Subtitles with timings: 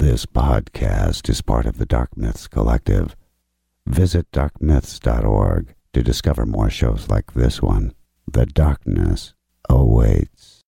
[0.00, 3.14] This podcast is part of the Dark Myths Collective.
[3.86, 7.92] Visit darkmyths.org to discover more shows like this one.
[8.26, 9.34] The darkness
[9.68, 10.64] awaits.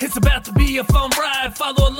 [0.00, 1.56] It's about to be a fun ride.
[1.56, 1.99] Follow along,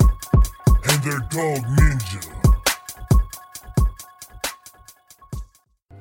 [0.89, 2.37] and their dog Ninja.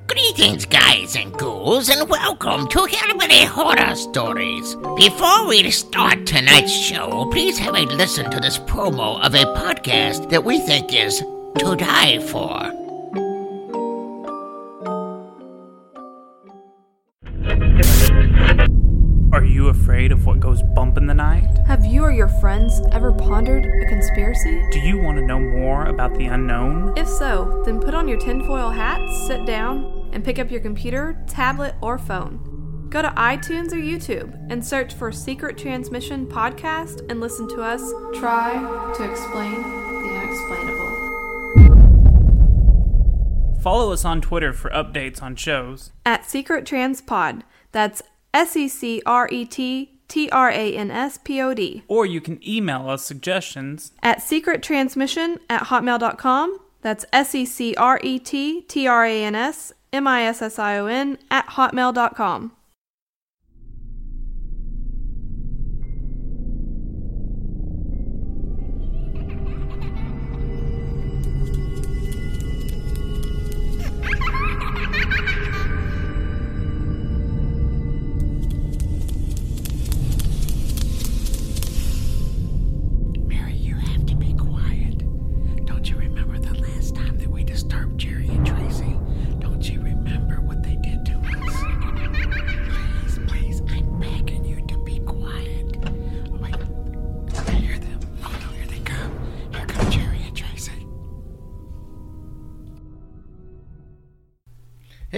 [0.07, 4.75] Greetings, guys and ghouls, and welcome to Hillbilly Horror Stories.
[4.97, 10.31] Before we start tonight's show, please have a listen to this promo of a podcast
[10.31, 11.19] that we think is
[11.59, 12.80] to die for.
[19.41, 21.49] Are you afraid of what goes bump in the night?
[21.67, 24.63] Have you or your friends ever pondered a conspiracy?
[24.71, 26.93] Do you want to know more about the unknown?
[26.95, 31.25] If so, then put on your tinfoil hat, sit down, and pick up your computer,
[31.27, 32.87] tablet, or phone.
[32.91, 37.81] Go to iTunes or YouTube and search for Secret Transmission Podcast and listen to us
[38.13, 38.53] try
[38.95, 40.91] to explain the unexplainable.
[43.63, 45.93] Follow us on Twitter for updates on shows.
[46.05, 48.03] At Secret Trans Pod, that's
[48.33, 51.83] S E C R E T T R A N S P O D.
[51.89, 53.93] Or you can email us suggestions.
[54.03, 59.35] At secrettransmission at hotmail.com, that's S E C R E T T R A N
[59.35, 62.53] S M I S S I O N at hotmail.com.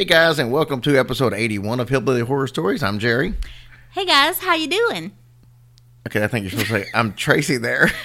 [0.03, 2.83] Hey guys, and welcome to episode 81 of Hillbilly Horror Stories.
[2.83, 3.35] I'm Jerry.
[3.93, 5.13] Hey guys, how you doing?
[6.09, 7.89] Okay, I think you're supposed to say I'm Tracy there.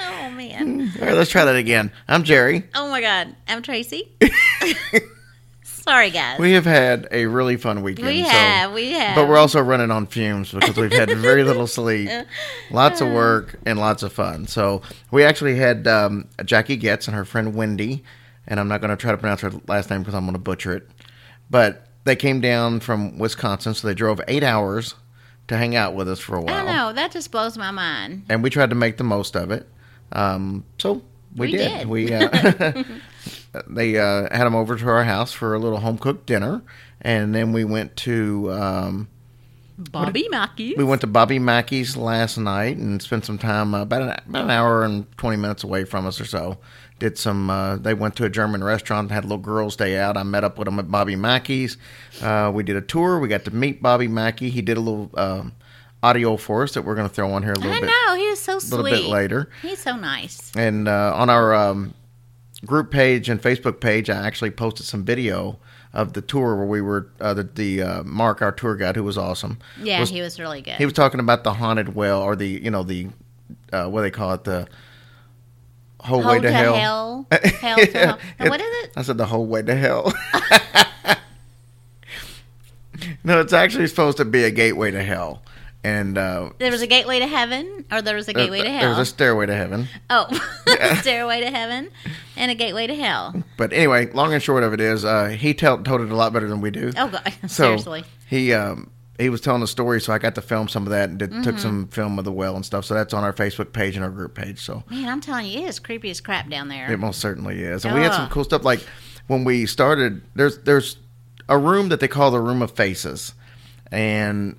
[0.00, 0.92] Oh man.
[1.00, 1.92] All right, let's try that again.
[2.08, 2.64] I'm Jerry.
[2.74, 4.10] Oh my god, I'm Tracy.
[5.88, 6.38] Sorry guys.
[6.38, 8.08] We have had a really fun weekend.
[8.08, 9.14] We so- have, we have.
[9.16, 12.10] But we're also running on fumes because we've had very little sleep,
[12.70, 14.46] lots of work, and lots of fun.
[14.46, 18.04] So we actually had um, Jackie Getz and her friend Wendy,
[18.46, 20.38] and I'm not going to try to pronounce her last name because I'm going to
[20.38, 20.88] butcher it.
[21.48, 24.94] But they came down from Wisconsin, so they drove eight hours
[25.48, 26.66] to hang out with us for a while.
[26.66, 26.92] don't know.
[26.92, 28.26] That just blows my mind.
[28.28, 29.66] and we tried to make the most of it.
[30.12, 31.02] Um, so
[31.34, 31.78] we, We did.
[31.78, 31.88] did.
[31.88, 32.82] We uh,
[33.66, 36.62] they uh, had them over to our house for a little home cooked dinner,
[37.00, 39.08] and then we went to um,
[39.78, 40.74] Bobby Mackey.
[40.76, 44.44] we went to Bobby Mackey's last night and spent some time uh, about an, about
[44.44, 46.58] an hour and twenty minutes away from us or so.
[46.98, 47.48] Did some.
[47.48, 50.16] Uh, they went to a German restaurant, had a little girls' day out.
[50.16, 51.76] I met up with them at Bobby Mackey's.
[52.20, 53.20] Uh, we did a tour.
[53.20, 54.50] We got to meet Bobby Mackey.
[54.50, 55.52] He did a little um,
[56.02, 57.86] audio for us that we're going to throw on here a little I bit.
[57.86, 58.80] know he was so sweet.
[58.80, 59.48] A little bit later.
[59.62, 60.50] He's so nice.
[60.56, 61.94] And uh, on our um,
[62.66, 65.58] group page and Facebook page, I actually posted some video
[65.92, 69.04] of the tour where we were uh, the, the uh, Mark, our tour guide, who
[69.04, 69.58] was awesome.
[69.80, 70.74] Yeah, was, he was really good.
[70.74, 73.08] he was talking about the haunted well or the you know the
[73.72, 74.68] uh, what do they call it the
[76.00, 76.74] whole way to to hell.
[76.74, 77.26] hell.
[77.60, 78.18] Hell to hell.
[78.38, 78.92] Now, what is it?
[78.96, 80.12] I said the whole way to hell.
[83.24, 85.42] no, it's actually supposed to be a gateway to hell.
[85.88, 88.80] And uh, There was a gateway to heaven, or there was a gateway to hell.
[88.80, 89.88] there was a stairway to heaven.
[90.10, 90.26] oh,
[91.00, 91.90] stairway to heaven,
[92.36, 93.42] and a gateway to hell.
[93.56, 96.32] But anyway, long and short of it is, uh, he tell, told it a lot
[96.32, 96.92] better than we do.
[96.96, 98.04] Oh god, So seriously.
[98.28, 101.08] he um, he was telling the story, so I got to film some of that
[101.10, 101.42] and did, Mm-hmm.
[101.42, 102.84] took some film of the well and stuff.
[102.84, 104.60] So that's on our Facebook page and our group page.
[104.60, 106.90] So Man, I'm telling you, it is creepy as crap down there.
[106.92, 107.84] it most certainly is.
[107.84, 108.80] And we had some cool stuff like
[109.26, 110.22] when we started.
[110.34, 110.98] There's there's
[111.48, 113.32] a room that they call the room of faces,
[113.90, 114.56] and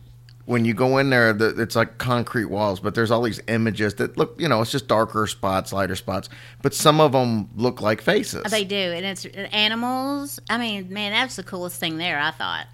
[0.50, 3.94] when you go in there, the, it's like concrete walls, but there's all these images
[3.96, 6.28] that look, you know, it's just darker spots, lighter spots,
[6.64, 8.42] but some of them look like faces.
[8.50, 10.40] They do, and it's uh, animals.
[10.50, 12.20] I mean, man, that's the coolest thing there.
[12.20, 12.66] I thought.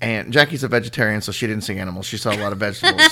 [0.00, 2.06] And Jackie's a vegetarian, so she didn't see animals.
[2.06, 3.02] She saw a lot of vegetables.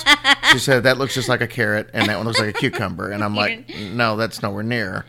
[0.53, 3.11] she said that looks just like a carrot, and that one looks like a cucumber.
[3.11, 5.03] And I'm like, no, that's nowhere near.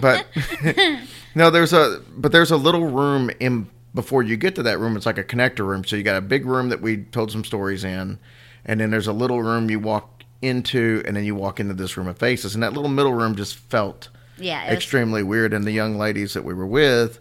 [0.00, 0.28] But
[1.34, 4.96] no, there's a but there's a little room in before you get to that room.
[4.96, 5.84] It's like a connector room.
[5.84, 8.18] So you got a big room that we told some stories in,
[8.64, 11.96] and then there's a little room you walk into, and then you walk into this
[11.96, 12.54] room of faces.
[12.54, 14.08] And that little middle room just felt
[14.38, 15.52] Yeah, it was- extremely weird.
[15.52, 17.18] And the young ladies that we were with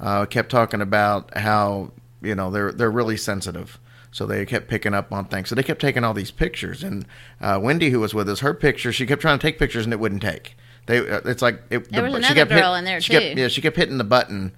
[0.00, 1.92] uh, kept talking about how
[2.22, 3.78] you know they're they're really sensitive.
[4.14, 5.48] So they kept picking up on things.
[5.48, 6.82] So they kept taking all these pictures.
[6.84, 7.06] And
[7.40, 9.92] uh, Wendy, who was with us, her picture, she kept trying to take pictures and
[9.94, 10.54] it wouldn't take.
[10.84, 13.12] They, uh, it's like it, There was she another kept hit- girl in there, she
[13.12, 13.40] kept- too.
[13.40, 14.52] yeah, she kept hitting the button,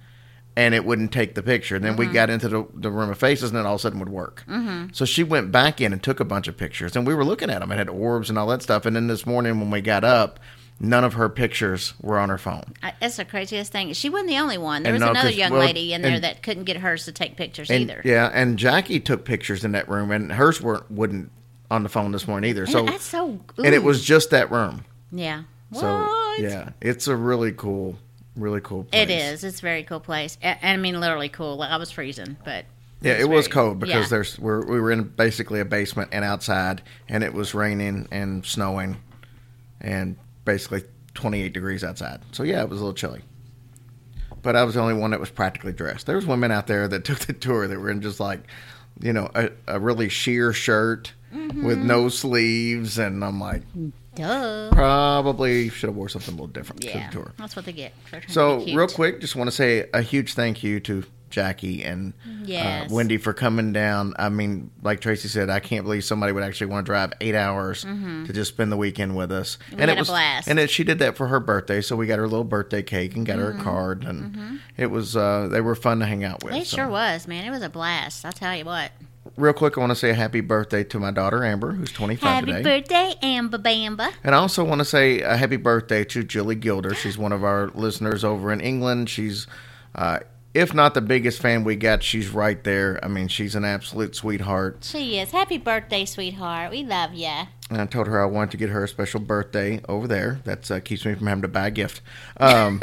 [0.57, 1.75] and it wouldn't take the picture.
[1.75, 2.07] And then Mm-hmm.
[2.09, 4.03] we got into the, the room of faces, and then all of a sudden it
[4.03, 4.43] would work.
[4.47, 4.87] Mm-hmm.
[4.93, 7.49] So she went back in and took a bunch of pictures, and we were looking
[7.49, 7.71] at them.
[7.71, 8.85] It had orbs and all that stuff.
[8.85, 10.39] And then this morning when we got up,
[10.79, 12.73] none of her pictures were on her phone.
[12.83, 13.91] I, that's the craziest thing.
[13.93, 14.83] She wasn't the only one.
[14.83, 17.11] There And was no, another young well, lady in there that couldn't get hers to
[17.11, 18.01] take pictures And, either.
[18.05, 21.31] Yeah, and Jackie took pictures in that room, and hers weren't wouldn't
[21.71, 22.63] on the phone this morning either.
[22.63, 23.39] And So that's so.
[23.57, 24.85] and it was just that room.
[25.11, 25.43] Yeah.
[25.73, 27.97] So yeah, it's a really cool,
[28.35, 28.83] really cool.
[28.85, 29.03] Place.
[29.03, 29.43] It is.
[29.43, 30.37] It's a very cool place.
[30.41, 31.57] And I mean, literally cool.
[31.57, 32.65] Like I was freezing, but
[33.01, 34.09] Yeah, it was very- cold because yeah.
[34.09, 38.45] there's we're, we were in basically a basement and outside, and it was raining and
[38.45, 38.97] snowing,
[39.81, 40.83] and basically
[41.13, 42.21] 28 degrees outside.
[42.31, 43.21] So yeah, it was a little chilly.
[44.41, 46.05] But I was the only one that was practically dressed.
[46.05, 48.41] There was women out there that took the tour that were in just like,
[48.99, 51.87] you know, a, a really sheer shirt with Mm-hmm.
[51.87, 53.63] no sleeves, and I'm like,
[54.15, 54.69] Duh.
[54.71, 57.33] probably should have wore something a little different Yeah, to the tour.
[57.37, 57.93] that's what they get.
[58.03, 61.03] for trying to So, real quick, just want to say a huge thank you to
[61.31, 62.13] Jackie and
[62.45, 62.89] Yes.
[62.89, 64.13] uh, Wendy for coming down.
[64.17, 67.35] I mean, like Tracy said, I can't believe somebody would actually want to drive eight
[67.35, 69.57] hours to just spend the weekend with us.
[69.65, 69.75] Mm-hmm.
[69.75, 70.47] We had a blast.
[70.47, 72.83] And it, she did that for her birthday, so we got her a little birthday
[72.83, 73.57] cake and got Mm-hmm.
[73.57, 76.53] her a card, and it was uh, they were fun to hang out with.
[76.53, 76.77] It so.
[76.77, 77.43] sure was, man.
[77.43, 78.23] It was a blast.
[78.23, 78.91] I'll tell you what.
[79.37, 82.29] Real quick, I want to say a happy birthday to my daughter Amber, who's 25
[82.29, 82.61] Happy today.
[82.61, 84.13] birthday, Amba Bamba.
[84.23, 86.93] And I also want to say a happy birthday to Julie Gilder.
[86.93, 89.09] She's one of our listeners over in England.
[89.09, 89.47] She's,
[89.95, 90.19] uh,
[90.53, 92.99] if not the biggest fan we got, she's right there.
[93.03, 94.83] I mean, she's an absolute sweetheart.
[94.83, 95.31] She is.
[95.31, 96.69] Happy birthday, sweetheart.
[96.71, 97.27] We love you.
[97.69, 100.39] And I told her I wanted to get her a special birthday over there.
[100.45, 102.01] That uh, keeps me from having to buy a gift.
[102.37, 102.79] Um,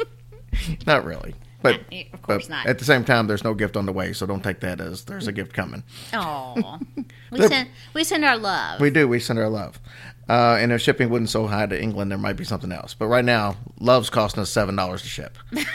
[0.86, 1.34] not really.
[1.62, 2.66] But, Uh, of course but not.
[2.66, 5.04] at the same time, there's no gift on the way, so don't take that as
[5.04, 5.82] there's a gift coming.
[6.12, 6.78] Oh,
[7.30, 8.80] we send we send our love.
[8.80, 9.08] We do.
[9.08, 9.80] We send our love.
[10.28, 12.94] Uh, and if shipping wasn't so high to England, there might be something else.
[12.94, 15.38] But right now, love's costing us seven dollars to ship.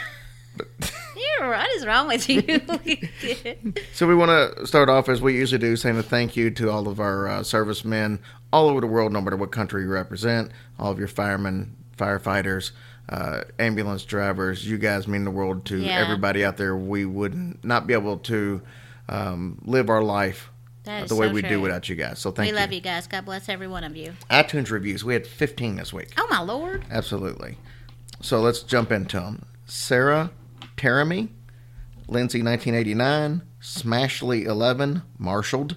[1.40, 2.42] What is wrong with you?
[3.94, 6.70] So we want to start off as we usually do, saying a thank you to
[6.70, 8.20] all of our uh, servicemen
[8.52, 10.52] all over the world, no matter what country you represent.
[10.78, 12.70] All of your firemen, firefighters,
[13.08, 14.66] uh, ambulance drivers.
[14.68, 16.00] You guys mean the world to Yeah.
[16.00, 16.76] everybody out there.
[16.76, 18.62] We would not be able to
[19.08, 20.50] um, live our life
[20.84, 22.18] the way so we do without you guys.
[22.18, 22.54] So thank we you.
[22.54, 23.06] We love you guys.
[23.06, 24.14] God bless every one of you.
[24.30, 25.04] iTunes reviews.
[25.04, 26.12] We had 15 this week.
[26.18, 26.84] Oh my lord.
[26.90, 27.58] Absolutely.
[28.20, 29.44] So let's jump into them.
[29.66, 30.30] Sarah
[30.76, 31.28] Teramy,
[32.08, 35.76] Lindsay 1989, Smashly 11, Marshalled,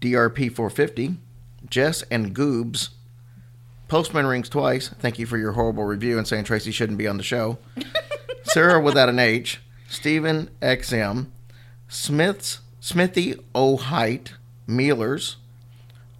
[0.00, 1.16] DRP 450,
[1.68, 2.90] Jess and Goobs,
[3.92, 4.88] Postman rings twice.
[4.88, 7.58] Thank you for your horrible review and saying Tracy shouldn't be on the show.
[8.44, 11.26] Sarah without an H, Stephen XM,
[11.88, 14.32] Smith's Smithy O Height,
[14.66, 15.34] Mealers,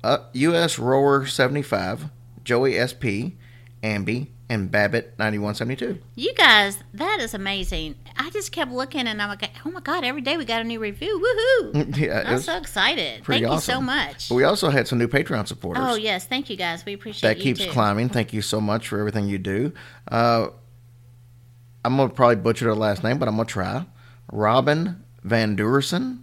[0.04, 0.78] uh, U.S.
[0.78, 2.11] Rower 75,
[2.44, 3.40] Joey SP,
[3.82, 5.99] Amby, and Babbitt 9172.
[6.14, 7.94] You guys, that is amazing.
[8.16, 10.64] I just kept looking and I'm like, oh my god, every day we got a
[10.64, 11.19] new review.
[11.19, 11.97] Woohoo!
[12.02, 13.25] Yeah, I'm so excited.
[13.25, 14.28] Thank you so much.
[14.28, 15.85] But we also had some new Patreon supporters.
[15.87, 16.85] Oh yes, thank you guys.
[16.85, 17.71] We appreciate that keeps too.
[17.71, 18.09] climbing.
[18.09, 19.73] Thank you so much for everything you do.
[20.09, 20.49] Uh,
[21.85, 23.85] I'm gonna probably butcher their last name, but I'm gonna try.
[24.31, 26.21] Robin Van Duerson,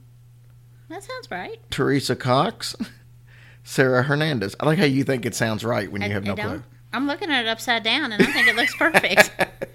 [0.89, 1.59] That sounds right.
[1.69, 2.75] Teresa Cox,
[3.63, 4.55] Sarah Hernandez.
[4.59, 6.63] I like how you think it sounds right when you I- have no clue.
[6.91, 9.31] I'm looking at it upside down and I think it looks perfect.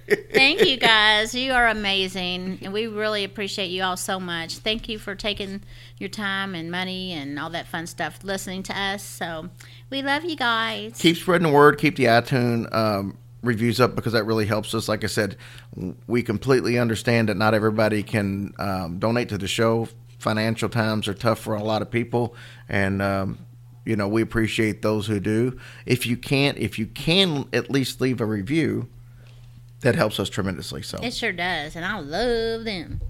[0.33, 1.35] Thank you guys.
[1.35, 2.59] You are amazing.
[2.63, 4.59] And we really appreciate you all so much.
[4.59, 5.63] Thank you for taking
[5.99, 9.03] your time and money and all that fun stuff listening to us.
[9.03, 9.49] So
[9.91, 10.99] we love you guys.
[10.99, 11.79] keep spreading the word.
[11.79, 14.89] Keep the iTunes um, reviews up because that really helps us.
[14.89, 15.37] Like I said,
[16.07, 19.89] we completely understand that not everybody can um, donate to the show.
[20.19, 22.35] Financial times are tough for a lot of people,
[22.69, 23.39] and um,
[23.85, 25.59] you know we appreciate those who do.
[25.87, 28.89] If you can't, if you can at least leave a review,
[29.81, 30.83] that helps us tremendously.
[30.83, 31.77] So It sure does.
[31.77, 33.01] And I love them.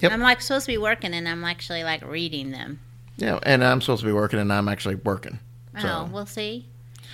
[0.00, 0.12] Yep.
[0.12, 2.80] I'm like supposed to be working and I'm actually like reading them.
[3.16, 5.38] Yeah, and I'm supposed to be working, and I'm actually working.
[5.76, 5.88] Oh, so.
[5.88, 6.66] Oh, we'll see.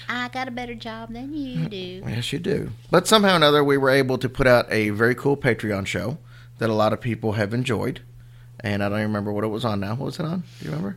[0.09, 2.03] I got a better job than you do.
[2.07, 2.71] Yes, you do.
[2.91, 6.17] But somehow or another, we were able to put out a very cool Patreon show
[6.59, 8.01] that a lot of people have enjoyed.
[8.61, 9.95] And I don't even remember what it was on now.
[9.95, 10.41] What was it on?
[10.59, 10.97] Do you remember?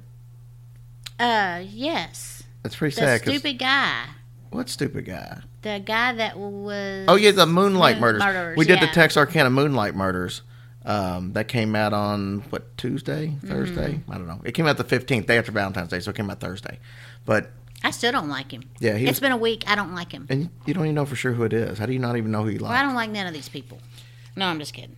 [1.23, 2.43] Uh, yes.
[2.63, 3.21] That's pretty The sad.
[3.21, 4.05] stupid guy.
[4.51, 5.39] What stupid guy?
[5.63, 7.05] The guy that was.
[7.07, 8.19] Oh yeah, the Moonlight Moon- Murders.
[8.23, 8.91] Murderers, We did the yeah.
[8.91, 10.41] Tex Arcana Moonlight Murders.
[10.85, 13.47] Um, that came out on what Tuesday, Mm-hmm.
[13.47, 14.01] Thursday?
[14.09, 14.41] I don't know.
[14.43, 16.77] It came out the fifteenth, day after Valentine's Day, so it came out Thursday.
[17.25, 17.51] But
[17.85, 18.63] I still don't like him.
[18.79, 19.63] Yeah, he It's was- been a week.
[19.65, 20.27] I don't like him.
[20.29, 21.77] and you don't even know for sure who it is.
[21.79, 22.69] How do you not even know who you like?
[22.71, 23.79] Well, I don't like none of these people.
[24.35, 24.97] No, I'm just kidding.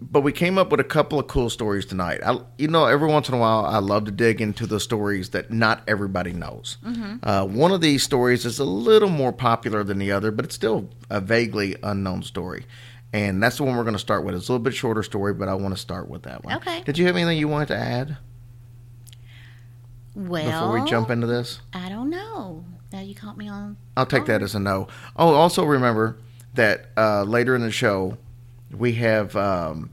[0.00, 2.20] But we came up with a couple of cool stories tonight.
[2.24, 5.30] I, you know, every once in a while, I love to dig into the stories
[5.30, 6.76] that not everybody knows.
[7.22, 10.54] Uh, one of these stories is a little more popular than the other, but it's
[10.54, 12.66] still a vaguely unknown story.
[13.12, 14.34] And that's the one we're going to start with.
[14.34, 16.56] It's a little bit shorter story, but I want to start with that one.
[16.56, 16.82] Okay.
[16.82, 18.18] Did you have anything you wanted to add
[20.14, 21.60] Well, before we jump into this?
[21.72, 22.64] I don't know.
[22.92, 23.76] Now you caught me on.
[23.96, 24.88] I'll take that as a no.
[25.16, 26.18] Oh, also remember
[26.54, 28.18] that uh, later in the show,
[28.72, 29.90] we have um,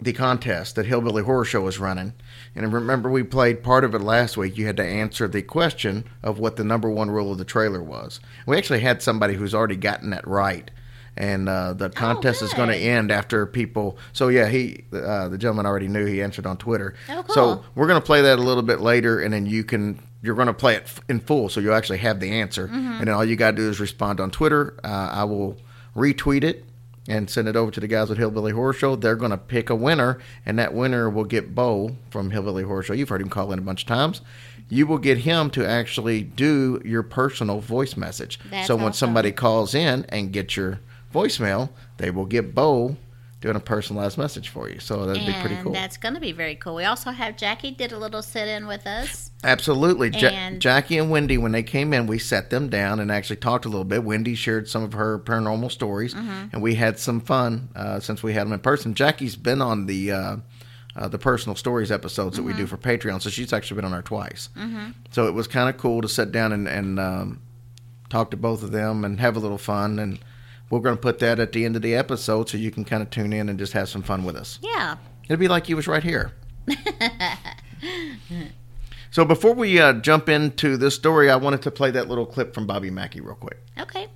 [0.00, 2.12] the contest that Hillbilly Horror Show is running.
[2.54, 4.58] And remember, we played part of it last week.
[4.58, 7.82] You had to answer the question of what the number one rule of the trailer
[7.82, 8.20] was.
[8.46, 10.70] We actually had somebody who's already gotten that right.
[11.16, 13.98] And uh, the contest is going to Oh, end after people.
[14.14, 16.06] So yeah, he uh, the gentleman already knew.
[16.06, 16.94] He answered on Twitter.
[17.10, 17.34] Oh, cool.
[17.34, 20.34] So we're going to play that a little bit later, and then you can you're
[20.34, 22.76] going to play it in full, so you'll actually have the answer, Mm-hmm.
[22.92, 24.74] and then all you got to do is respond on Twitter.
[24.82, 25.58] Uh, I will
[25.94, 26.64] retweet it
[27.08, 28.96] and send it over to the guys at Hillbilly Horror Show.
[28.96, 32.82] They're going to pick a winner, and that winner will get Bo from Hillbilly Horror
[32.82, 32.92] Show.
[32.92, 34.20] You've heard him call in a bunch of times.
[34.68, 38.38] You will get him to actually do your personal voice message.
[38.50, 39.08] That's so when awesome.
[39.08, 40.80] somebody calls in and gets your
[41.12, 42.96] voicemail, they will get Bo
[43.42, 44.78] doing a personalized message for you.
[44.80, 45.72] So that'd be pretty cool.
[45.72, 46.76] that's going to be very cool.
[46.76, 49.30] We also have Jackie did a little sit in with us.
[49.44, 50.08] Absolutely.
[50.10, 53.36] Ja- And- Jackie and Wendy, when they came in, we sat them down and actually
[53.36, 54.04] talked a little bit.
[54.04, 56.46] Wendy shared some of her paranormal stories, Mm-hmm.
[56.54, 58.94] and we had some fun uh, since we had them in person.
[58.94, 60.36] Jackie's been on the uh,
[60.94, 62.60] uh, the personal stories episodes that we Mm-hmm.
[62.60, 64.48] do for Patreon, so she's actually been on there twice.
[65.10, 67.40] So it was kind of cool to sit down and, and um,
[68.10, 69.98] talk to both of them and have a little fun.
[69.98, 70.18] And
[70.72, 73.02] we're going to put that at the end of the episode, so you can kind
[73.02, 74.58] of tune in and just have some fun with us.
[74.62, 74.96] Yeah.
[75.24, 76.32] It'd be like you was right here.
[79.10, 82.54] so before we uh, jump into this story, I wanted to play that little clip
[82.54, 83.58] from Bobby Mackey real quick.
[83.78, 84.08] Okay.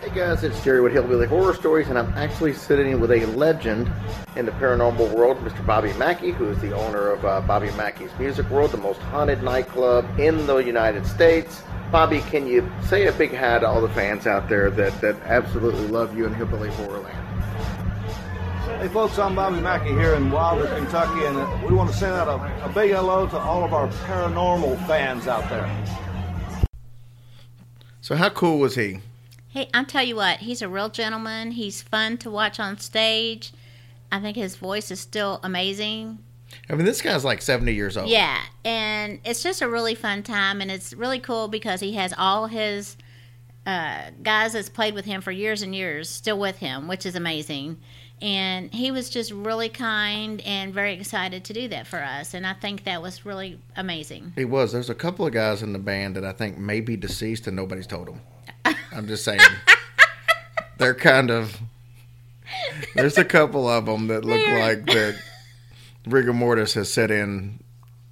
[0.00, 3.90] Hey guys, it's Jerry with Hillbilly Horror Stories, and I'm actually sitting with a legend
[4.36, 5.66] in the paranormal world, Mr.
[5.66, 9.42] Bobby Mackey, who is the owner of uh, Bobby Mackey's Music World, the most haunted
[9.42, 11.64] nightclub in the United States.
[11.90, 15.16] Bobby, can you say a big hi to all the fans out there that, that
[15.22, 17.12] absolutely love you in Hillbilly Horrorland?
[18.78, 22.12] Hey folks, I'm Bobby Mackey here in Wilder, Kentucky, and uh, we want to send
[22.12, 25.68] out a, a big hello to all of our paranormal fans out there.
[28.00, 29.00] So how cool was he?
[29.50, 31.52] Hey, I'll tell you what, he's a real gentleman.
[31.52, 33.52] He's fun to watch on stage.
[34.12, 36.18] I think his voice is still amazing.
[36.68, 38.10] I mean, this guy's like 70 years old.
[38.10, 42.12] Yeah, and it's just a really fun time, and it's really cool because he has
[42.16, 42.96] all his
[43.66, 47.14] uh, guys that's played with him for years and years still with him, which is
[47.14, 47.78] amazing.
[48.20, 52.46] And he was just really kind and very excited to do that for us, and
[52.46, 54.32] I think that was really amazing.
[54.36, 54.72] He was.
[54.72, 57.56] There's a couple of guys in the band that I think may be deceased and
[57.56, 58.20] nobody's told them.
[58.98, 59.40] I'm just saying.
[60.78, 61.56] They're kind of.
[62.94, 65.16] There's a couple of them that look They're- like that
[66.06, 67.60] rigor mortis has set in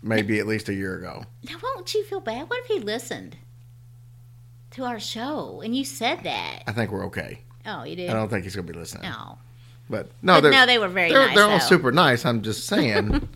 [0.02, 1.24] maybe at least a year ago.
[1.48, 2.48] Now, won't you feel bad?
[2.48, 3.36] What if he listened
[4.72, 6.62] to our show and you said that?
[6.66, 7.40] I think we're okay.
[7.66, 8.10] Oh, you did?
[8.10, 9.04] I don't think he's going to be listening.
[9.10, 9.38] No.
[9.88, 11.64] But no, But they're, no, they were very they're, nice, They're all though.
[11.64, 12.24] super nice.
[12.24, 13.28] I'm just saying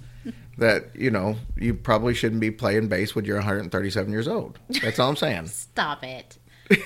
[0.58, 4.58] that you know you probably shouldn't be playing bass when you're 137 years old.
[4.82, 5.46] That's all I'm saying.
[5.48, 6.36] Stop it.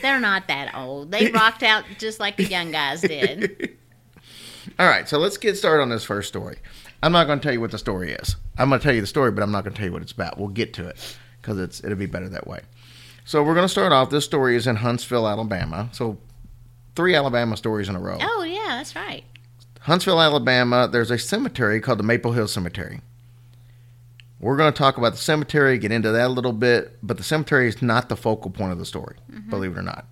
[0.02, 1.10] They're not that old.
[1.10, 3.76] They rocked out just like the young guys did.
[4.78, 6.56] All right, so let's get started on this first story.
[7.02, 8.36] I'm not going to tell you what the story is.
[8.56, 10.02] I'm going to tell you the story, but I'm not going to tell you what
[10.02, 10.38] it's about.
[10.38, 12.60] We'll get to it because it's it'll be better that way.
[13.26, 14.10] So we're going to start off.
[14.10, 15.90] This story is in Huntsville, Alabama.
[15.92, 16.18] So
[16.96, 18.18] three Alabama stories in a row.
[18.20, 19.24] Oh, yeah, that's right.
[19.80, 20.88] Huntsville, Alabama.
[20.90, 23.00] There's a cemetery called the Maple Hill Cemetery.
[24.40, 27.22] We're going to talk about the cemetery, get into that a little bit, but the
[27.22, 29.16] cemetery is not the focal point of the story,
[29.48, 30.06] believe it or not.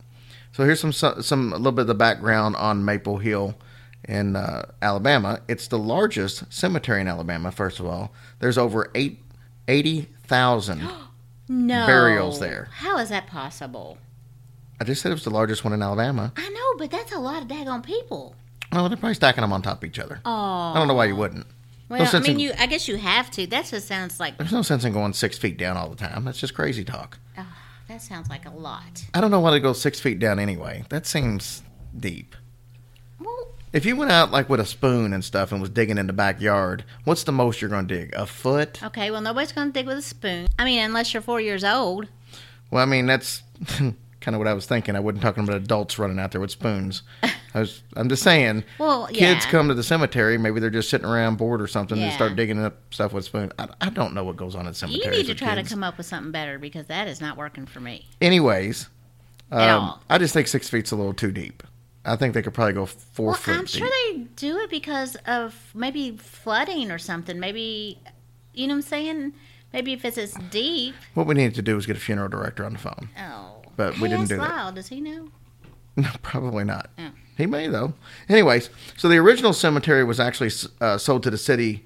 [0.53, 3.55] So here's some some a little bit of the background on Maple Hill
[4.05, 5.41] in uh, Alabama.
[5.49, 7.51] It's the largest cemetery in Alabama.
[7.51, 9.21] First of all, there's over eight
[9.69, 10.83] eighty thousand.
[11.49, 11.85] No.
[11.87, 12.69] Burials there.
[12.73, 13.99] How is that possible?
[14.81, 16.33] I just said it was the largest one in Alabama.
[16.37, 18.35] I know, but that's a lot of daggone people.
[18.73, 20.21] Well, they're probably stacking them on top of each other.
[20.25, 20.31] Oh.
[20.31, 21.47] I don't know why you wouldn't.
[21.93, 22.53] Well, I sense mean, in- you.
[22.59, 23.47] I guess you have to.
[23.47, 26.25] That just sounds like There's no sense in going six feet down all the time.
[26.25, 27.19] That's just crazy talk.
[27.89, 29.05] that sounds like a lot.
[29.13, 30.85] I don't know why they go six feet down anyway.
[30.89, 31.63] That seems
[31.99, 32.35] deep.
[33.21, 36.07] Well, If you went out like with a spoon and stuff and was digging in
[36.07, 38.15] the backyard, what's the most you're going to dig?
[38.15, 38.83] A foot?
[38.83, 39.11] okay.
[39.11, 40.47] Well, nobody's going to dig with a spoon.
[40.59, 42.09] I mean, unless you're four years old.
[42.71, 43.43] Well, I mean that's
[44.23, 44.97] kind of what I was thinking.
[44.97, 47.03] I wasn't talking about adults running out there with spoons.
[47.55, 47.83] I was.
[47.97, 48.65] I'm just saying.
[48.79, 50.39] Well, kids come to the cemetery.
[50.39, 52.15] Maybe they're just sitting around bored or something and Yeah.
[52.17, 53.53] start digging up stuff with spoons.
[53.59, 55.05] I, I don't know what goes on in cemeteries.
[55.05, 55.69] You need to with try kids.
[55.69, 58.07] to come up with something better because that is not working for me.
[58.21, 58.89] Anyways,
[59.51, 60.03] At um, all.
[60.09, 61.63] I just think six feet's a little too deep.
[62.05, 63.85] I think they could probably go four Well, foot I'm deep.
[63.85, 67.39] sure they do it because of maybe flooding or something.
[67.39, 67.99] Maybe,
[68.55, 69.33] you know what I'm saying?
[69.73, 70.95] Maybe if it's as deep.
[71.15, 73.09] What we needed to do was get a funeral director on the phone.
[73.19, 73.62] Oh.
[73.77, 74.49] But we didn't do that.
[74.51, 75.29] Lyle, Does he know?
[75.95, 76.89] No, probably not.
[76.99, 77.11] Oh.
[77.37, 77.93] He may though.
[78.27, 80.51] Anyways, so the original cemetery was actually
[80.81, 81.85] uh, sold to the city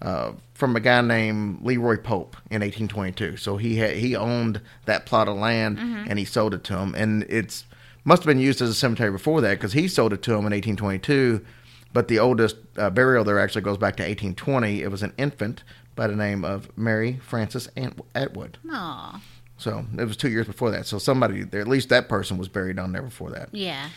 [0.00, 3.36] uh, from a guy named Leroy Pope in 1822.
[3.36, 6.94] So he had, he owned that plot of land and he sold it to him,
[6.94, 7.64] and it's
[8.04, 10.46] must have been used as a cemetery before that because he sold it to him
[10.46, 11.44] in 1822.
[11.92, 14.82] But the oldest uh, burial there actually goes back to 1820.
[14.82, 15.64] It was an infant
[15.96, 17.68] by the name of Mary Frances
[18.14, 18.58] Atwood.
[18.70, 19.20] Aw.
[19.58, 20.86] So it was two years before that.
[20.86, 23.50] So somebody there, at least that person was buried on there before that.
[23.52, 23.90] Yeah.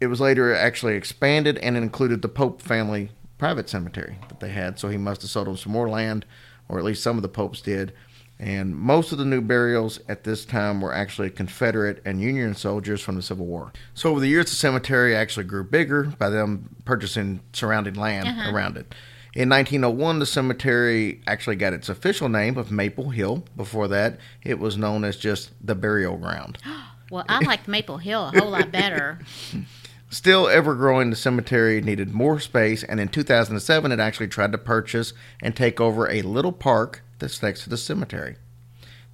[0.00, 4.78] It was later actually expanded and included the Pope family private cemetery that they had.
[4.78, 6.26] So he must have sold them some more land,
[6.68, 7.92] or at least some of the popes did.
[8.38, 13.02] And most of the new burials at this time were actually Confederate and Union soldiers
[13.02, 13.70] from the Civil War.
[13.92, 18.50] So over the years, the cemetery actually grew bigger by them purchasing surrounding land uh-huh.
[18.50, 18.94] around it.
[19.34, 23.44] In 1901, the cemetery actually got its official name of Maple Hill.
[23.56, 26.58] Before that, it was known as just the burial ground.
[27.10, 29.18] Well, I like Maple Hill a whole lot better.
[30.10, 34.58] Still ever growing, the cemetery needed more space, and in 2007, it actually tried to
[34.58, 38.36] purchase and take over a little park that's next to the cemetery.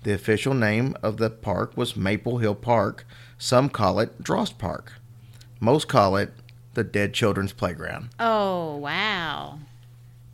[0.04, 3.06] The official name of the park was Maple Hill Park.
[3.38, 4.92] Some call it Drost Park.
[5.58, 6.34] Most call it
[6.74, 8.10] the Dead Children's Playground.
[8.20, 9.58] Oh, wow.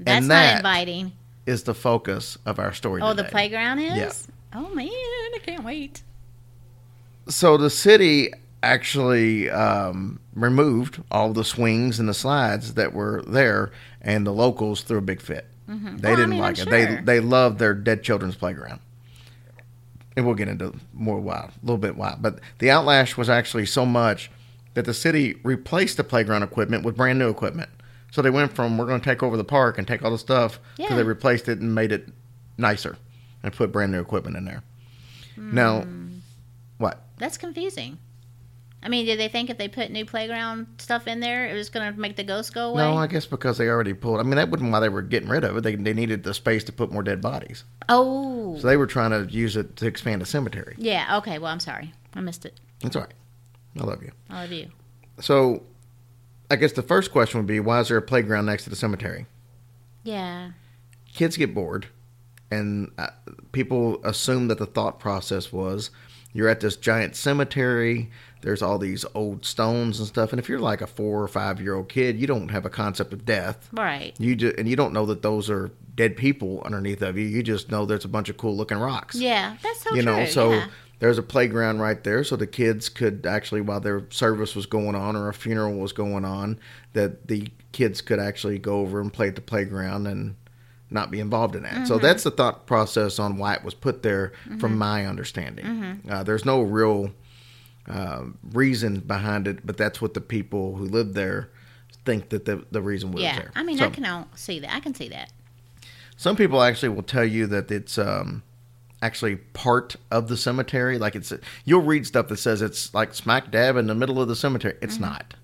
[0.04, 1.12] That's that- not inviting.
[1.44, 3.96] Is the focus of our story Oh, the playground is?
[3.96, 4.12] Yeah.
[4.60, 4.86] Oh, man.
[4.88, 6.02] I can't wait.
[7.28, 13.72] so the city actually um, removed all the swings and the slides that were there,
[14.00, 15.46] and the locals threw a big fit.
[15.66, 15.74] They
[16.10, 16.70] Well, didn't mean, like I'm it.
[16.70, 18.80] They they loved their dead children's playground.
[20.16, 22.14] And we'll get into more why, a little bit why.
[22.20, 24.30] But the outlash was actually so much
[24.74, 27.70] that the city replaced the playground equipment with brand new equipment.
[28.12, 30.18] So they went from we're going to take over the park and take all the
[30.18, 32.08] stuff to they replaced it and made it
[32.56, 32.96] nicer
[33.42, 34.62] and put brand new equipment in there.
[35.36, 36.18] Now, Hmm.
[36.78, 37.02] what?
[37.18, 37.98] That's confusing.
[38.84, 41.70] I mean, did they think if they put new playground stuff in there, it was
[41.70, 42.82] going to make the ghosts go away?
[42.82, 44.18] No, I guess because they already pulled.
[44.18, 45.60] I mean, that wasn't why they were getting rid of it.
[45.62, 47.62] They, they needed the space to put more dead bodies.
[47.88, 48.58] oh.
[48.58, 50.74] So they were trying to use it to expand the cemetery.
[50.78, 51.38] yeah, okay.
[51.38, 51.92] Well, I'm sorry.
[52.14, 52.58] I missed it.
[52.80, 53.14] That's all right.
[53.80, 54.10] I love you.
[54.28, 54.68] I love you.
[55.20, 55.62] So
[56.52, 58.76] I guess the first question would be why is there a playground next to the
[58.76, 59.24] cemetery?
[60.04, 60.50] Yeah.
[61.14, 61.86] Kids get bored,
[62.50, 63.08] and uh,
[63.52, 65.90] people assume that the thought process was
[66.34, 68.10] you're at this giant cemetery.
[68.42, 71.58] There's all these old stones and stuff, and if you're like a four or five
[71.58, 73.70] year old kid, you don't have a concept of death.
[73.72, 74.14] Right.
[74.20, 77.24] You do, and you don't know that those are dead people underneath of you.
[77.24, 79.14] You just know there's a bunch of cool looking rocks.
[79.14, 80.16] Yeah, that's so you true.
[80.16, 80.68] know, so yeah.
[81.02, 84.94] There's a playground right there, so the kids could actually, while their service was going
[84.94, 86.60] on or a funeral was going on,
[86.92, 90.36] that the kids could actually go over and play at the playground and
[90.90, 91.72] not be involved in that.
[91.72, 91.84] Mm-hmm.
[91.86, 95.64] So that's the thought process on why it was put there, from my understanding.
[95.64, 96.08] Mm-hmm.
[96.12, 97.10] Uh, there's no real
[97.88, 101.50] uh, reason behind it, but that's what the people who live there
[102.04, 103.38] think that the the reason was Yeah.
[103.38, 103.50] there.
[103.56, 104.72] I mean, So- I can all see that.
[104.72, 105.32] I can see that.
[106.16, 108.44] some people actually will tell you that it's um,
[109.02, 110.96] actually part of the cemetery.
[110.96, 111.32] Like it's,
[111.64, 114.76] you'll read stuff that says it's like smack dab in the middle of the cemetery.
[114.80, 115.34] It's not.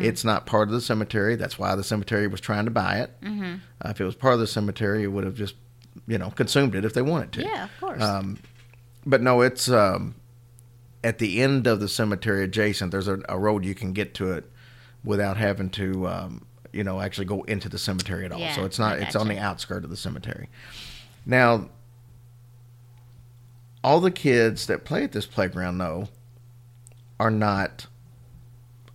[0.00, 1.34] It's not part of the cemetery.
[1.36, 3.10] That's why the cemetery was trying to buy it.
[3.24, 5.56] Uh, if it was part of the cemetery, it would have just,
[6.06, 7.42] you know, consumed it if they wanted to.
[7.42, 8.02] Yeah, of course.
[8.02, 8.38] Um,
[9.04, 10.14] but no, it's um,
[11.02, 12.92] at the end of the cemetery adjacent.
[12.92, 14.50] There's a, a road you can get to it
[15.04, 18.40] without having to, um, you know, actually go into the cemetery at all.
[18.40, 18.98] Yeah, so it's not.
[19.00, 20.48] It's on the outskirt of the cemetery.
[21.26, 21.68] Now,
[23.88, 26.08] all the kids that play at this playground, though,
[27.18, 27.86] are not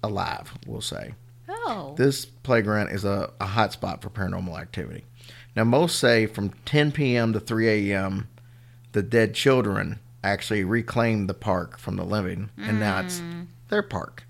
[0.04, 0.54] alive.
[0.68, 1.16] We'll say
[1.50, 1.96] oh.
[1.98, 5.04] this playground is a, a hot spot for paranormal activity.
[5.56, 7.34] Now, most say from 10 p.m.
[7.34, 8.28] to 3 a.m.,
[8.92, 13.48] the dead children actually reclaim the park from the living, and now it's mm.
[13.70, 14.26] their park.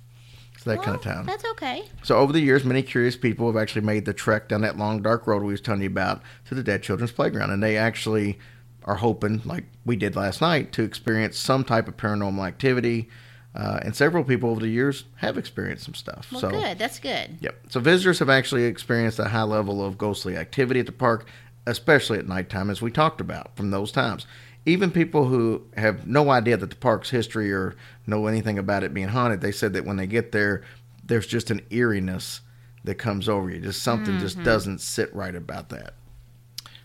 [0.60, 1.26] So that kind of town.
[1.26, 1.84] That's okay.
[2.04, 5.02] So over the years, many curious people have actually made the trek down that long
[5.02, 8.40] dark road we was telling you about to the Dead Children's Playground, and they actually
[8.86, 13.10] are hoping, like we did last night, to experience some type of paranormal activity.
[13.56, 16.28] Uh, and several people over the years have experienced some stuff.
[16.32, 16.80] Well, so good.
[16.80, 17.38] That's good.
[17.40, 17.66] Yep.
[17.70, 21.28] So visitors have actually experienced a high level of ghostly activity at the park,
[21.68, 24.26] especially at nighttime, as we talked about from those times.
[24.66, 27.76] Even people who have no idea that the park's history or
[28.08, 30.64] know anything about it being haunted, they said that when they get there,
[31.06, 32.42] there's just an eeriness
[32.84, 33.60] that comes over you.
[33.60, 35.94] Just something just doesn't sit right about that.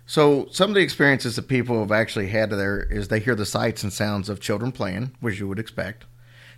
[0.09, 3.44] So some of the experiences that people have actually had there is they hear the
[3.44, 6.07] sights and sounds of children playing, which you would expect,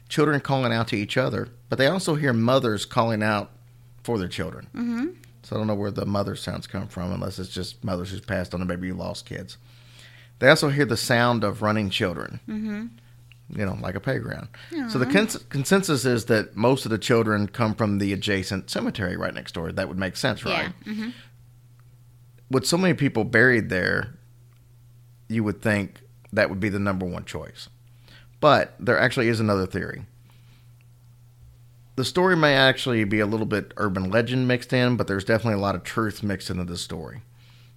[0.09, 3.51] children calling out to each other, but they also hear mothers calling out
[4.05, 4.69] for their children.
[4.73, 5.07] Mm-hmm.
[5.43, 8.21] So I don't know where the mother sounds come from, unless it's just mothers who's
[8.21, 9.59] passed on and maybe you lost kids.
[10.39, 12.39] They also hear the sound of running children.
[12.49, 12.87] Mm-hmm.
[13.59, 14.47] You know, like a playground.
[14.91, 19.17] So the cons- consensus is that most of the children come from the adjacent cemetery
[19.17, 19.73] right next door.
[19.73, 20.71] That would make sense, right?
[20.87, 20.93] Yeah.
[22.51, 24.15] With so many people buried there,
[25.29, 26.01] you would think
[26.33, 27.69] that would be the number one choice.
[28.41, 30.05] But there actually is another theory.
[31.97, 35.59] The story may actually be a little bit urban legend mixed in, but there's definitely
[35.59, 37.23] a lot of truth mixed into this story.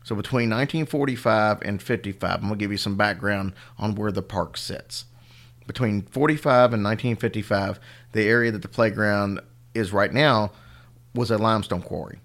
[0.06, 4.22] So between 1945 and 55, I'm going to give you some background on where the
[4.22, 5.06] park sits.
[5.68, 7.80] Between 45 and 1955,
[8.12, 9.40] the area that the playground
[9.74, 10.52] is right now
[11.16, 12.20] was a limestone quarry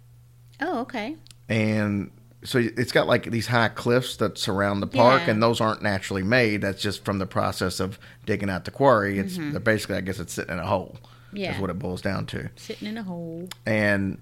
[0.61, 1.17] Oh, okay.
[1.49, 2.11] and
[2.49, 5.33] so it's got like these high cliffs that surround the park, Yeah.
[5.33, 6.63] and those aren't naturally made.
[6.63, 9.19] That's just from the process of digging out the quarry.
[9.19, 10.97] It's they're basically, I guess, it's sitting in a hole.
[11.29, 11.37] Mm-hmm.
[11.37, 11.55] Yeah.
[11.55, 12.49] is what it boils down to.
[12.57, 13.49] Sitting in a hole.
[13.67, 14.19] And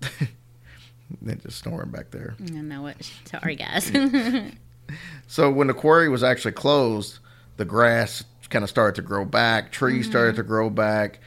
[1.20, 2.36] they're just snoring back there.
[2.40, 3.10] I know it.
[3.26, 3.90] Sorry, guys.
[5.26, 7.18] So when the quarry was actually closed,
[7.56, 10.10] the grass kind of started to grow back, trees Mm-hmm.
[10.12, 11.20] started to grow back,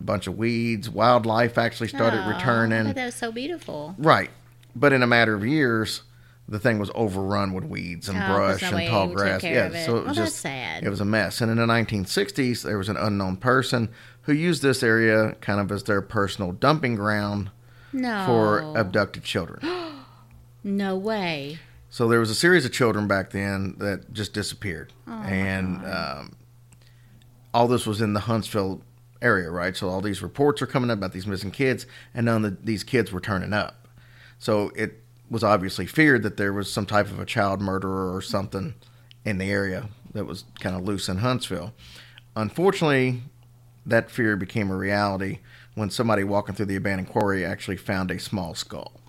[0.00, 2.92] a bunch of weeds, wildlife actually started Aw, returning.
[2.92, 3.94] that was so beautiful.
[3.98, 4.30] Right.
[4.76, 6.02] But in a matter of years,
[6.48, 9.40] the thing was overrun with weeds and Oh, 'cause brush and nobody tall took grass.
[9.40, 9.86] care Yeah, of it.
[9.86, 10.84] so it Well, was that's just sad.
[10.84, 11.40] It was a mess.
[11.40, 13.88] And in the 1960s, there was an unknown person
[14.22, 17.50] who used this area kind of as their personal dumping ground
[17.92, 18.24] No.
[18.26, 19.60] for abducted children.
[20.66, 21.58] No way.
[21.90, 26.32] So there was a series of children back then that just disappeared, and um,
[27.52, 28.80] all this was in the Huntsville
[29.20, 29.76] area, right?
[29.76, 32.82] So all these reports are coming up about these missing kids, and none of these
[32.82, 33.83] kids were turning up.
[34.44, 38.20] So it was obviously feared that there was some type of a child murderer or
[38.20, 38.74] something
[39.24, 41.72] in the area that was kind of loose in Huntsville.
[42.36, 43.22] Unfortunately,
[43.86, 45.38] that fear became a reality
[45.76, 49.00] when somebody walking through the abandoned quarry actually found a small skull.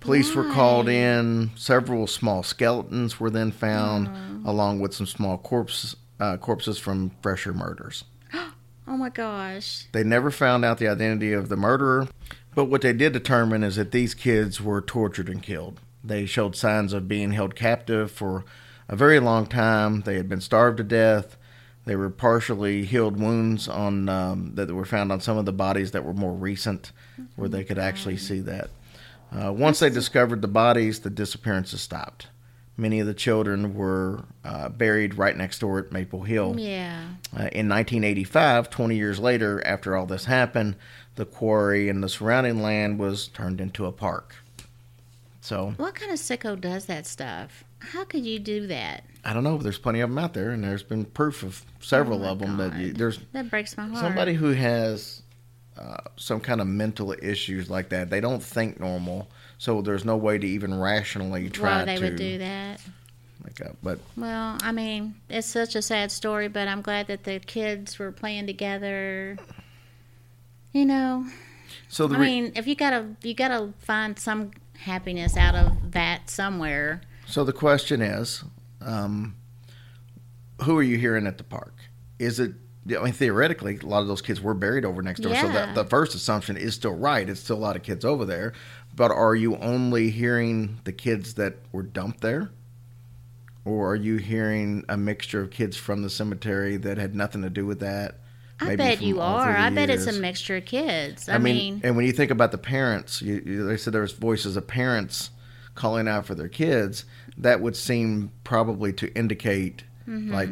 [0.00, 1.52] Police were called in.
[1.54, 4.08] Several small skeletons were then found,
[4.44, 8.02] along with some small corpses, uh, corpses from fresher murders.
[8.88, 9.86] Oh my gosh.
[9.92, 12.08] They never found out the identity of the murderer,
[12.54, 15.80] but what they did determine is that these kids were tortured and killed.
[16.04, 18.44] They showed signs of being held captive for
[18.88, 20.02] a very long time.
[20.02, 21.36] They had been starved to death.
[21.84, 25.92] They were partially healed wounds on um, that were found on some of the bodies
[25.92, 26.92] that were more recent,
[27.36, 28.70] where they could actually see that.
[29.32, 32.28] Uh, once they discovered the bodies, the disappearances stopped.
[32.78, 36.56] Many of the children were uh, buried right next door at Maple Hill.
[36.58, 37.04] Yeah.
[37.32, 40.76] Uh, in 1985, 20 years later, after all this happened,
[41.14, 44.34] the quarry and the surrounding land was turned into a park.
[45.40, 47.64] So What kind of sicko does that stuff?
[47.78, 49.04] How could you do that?
[49.24, 49.58] I don't know.
[49.58, 52.56] There's plenty of them out there, and there's been proof of several Oh of them
[52.58, 54.00] that you, there's That breaks my heart.
[54.00, 55.22] somebody who has
[55.78, 58.10] uh, some kind of mental issues like that.
[58.10, 59.28] They don't think normal,
[59.58, 62.80] so there's no way to even rationally try Why they to would do that?
[63.44, 63.76] make up.
[63.82, 67.98] But Well, I mean, it's such a sad story, but I'm glad that the kids
[67.98, 69.36] were playing together.
[70.72, 71.26] You know,
[71.88, 76.28] so the I mean, if you gotta, you gotta find some happiness out of that
[76.28, 77.00] somewhere.
[77.26, 78.44] So the question is,
[78.82, 79.36] um,
[80.64, 81.74] who are you hearing at the park?
[82.18, 82.52] Is it?
[82.88, 85.34] I mean, theoretically, a lot of those kids were buried over next door.
[85.34, 85.72] So Yeah.
[85.72, 87.28] the, the first assumption is still right.
[87.28, 88.52] It's still a lot of kids over there.
[88.96, 92.50] But are you only hearing the kids that were dumped there?
[93.64, 97.50] Or are you hearing a mixture of kids from the cemetery that had nothing to
[97.50, 98.20] do with that?
[98.60, 99.54] I bet you are.
[99.54, 101.28] I bet it's a mixture of kids.
[101.28, 103.92] I, I mean, mean, and when you think about the parents, you, you, they said
[103.92, 105.30] there was voices of parents
[105.74, 107.04] calling out for their kids.
[107.36, 110.32] That would seem probably to indicate Mm-hmm.
[110.32, 110.50] like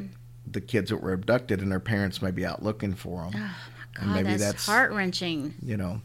[0.50, 3.35] the kids that were abducted and their parents may be out looking for them.
[3.96, 5.54] and God, maybe that's, that's heart wrenching.
[5.62, 6.02] you know,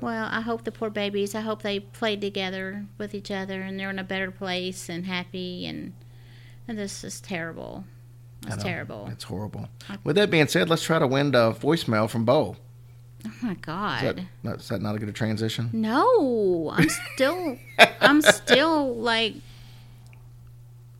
[0.00, 1.34] Well, I hope the poor babies.
[1.34, 5.04] I hope they played together with each other and they're in a better place and
[5.04, 5.92] happy and
[6.68, 7.84] and this is terrible.
[8.46, 9.08] It's terrible.
[9.12, 9.68] It's horrible.
[10.04, 12.56] With that being said, let's try to win a voicemail from Bo.
[13.24, 14.02] Oh my Is God.
[14.02, 15.70] that, not, is that not a good transition?
[15.72, 17.56] No, I'm still,
[18.00, 19.34] I'm still like,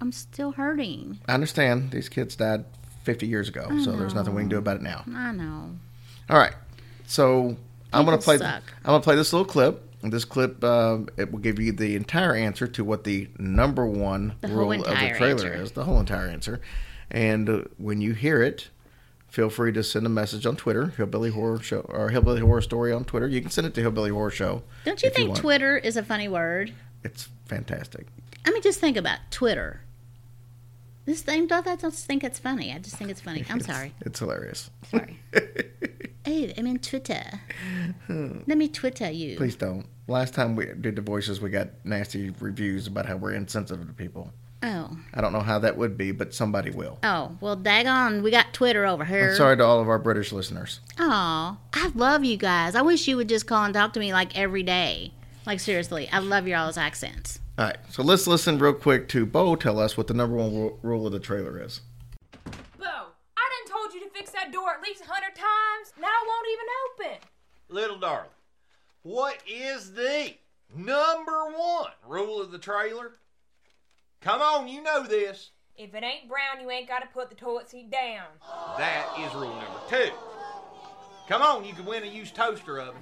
[0.00, 1.18] I'm still hurting.
[1.26, 2.64] I understand these kids died
[3.02, 5.02] 50 years ago, so there's nothing we can do about it now.
[5.12, 5.70] I know.
[6.30, 6.54] All right,
[7.06, 7.56] so
[7.92, 8.38] I'm gonna play.
[8.38, 8.62] suck.
[8.84, 9.88] I'm gonna play this little clip.
[10.02, 14.34] This clip uh, it will give you the entire answer to what the number one
[14.40, 15.54] The rule of the trailer answer.
[15.54, 15.72] is.
[15.72, 16.60] The whole entire answer.
[17.10, 18.70] And uh, when you hear it,
[19.28, 22.92] feel free to send a message on Twitter, Hillbilly Horror Show or Hillbilly Horror Story
[22.92, 23.28] on Twitter.
[23.28, 24.62] You can send it to Hillbilly Horror Show.
[24.84, 25.40] Don't you think want.
[25.40, 26.72] Twitter is a funny word?
[27.04, 28.06] It's fantastic.
[28.44, 29.82] I mean, just think about Twitter.
[31.04, 32.72] This thing, don't I just think it's funny.
[32.72, 33.44] I just think it's funny.
[33.50, 33.92] I'm sorry.
[34.00, 34.70] It's hilarious.
[34.90, 35.18] Sorry.
[36.24, 37.22] hey, I'm in Twitter.
[38.06, 38.40] Hmm.
[38.46, 39.36] Let me Twitter you.
[39.36, 39.86] Please don't.
[40.08, 43.92] Last time we did the voices, we got nasty reviews about how we're insensitive to
[43.92, 44.32] people.
[44.64, 46.98] Oh, I don't know how that would be, but somebody will.
[47.02, 49.30] oh, well, daggone, we got Twitter over here.
[49.30, 50.78] I'm sorry to all of our British listeners.
[51.00, 52.76] Oh, I love you guys.
[52.76, 55.12] I wish you would just call and talk to me like every day.
[55.46, 57.40] Like seriously, I love your all's accents.
[57.58, 60.74] All right, so let's listen real quick to Bo tell us what the number one
[60.82, 61.80] rule of the trailer is.
[64.12, 65.92] Bo, I done told you to fix that door at least a hundred times.
[66.00, 66.66] Now it won't even
[67.14, 67.28] open.
[67.68, 68.30] Little darling,
[69.02, 70.34] what is the
[70.74, 73.12] number one rule of the trailer?
[74.20, 75.50] Come on, you know this.
[75.76, 78.26] If it ain't brown, you ain't gotta put the toilet seat down.
[78.78, 80.10] That is rule number two.
[81.28, 83.00] Come on, you can win a used toaster oven.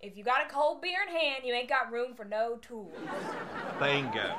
[0.00, 2.92] If you got a cold beer in hand, you ain't got room for no tools.
[3.80, 4.34] Bingo.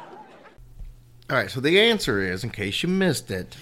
[1.27, 3.55] All right, so the answer is, in case you missed it,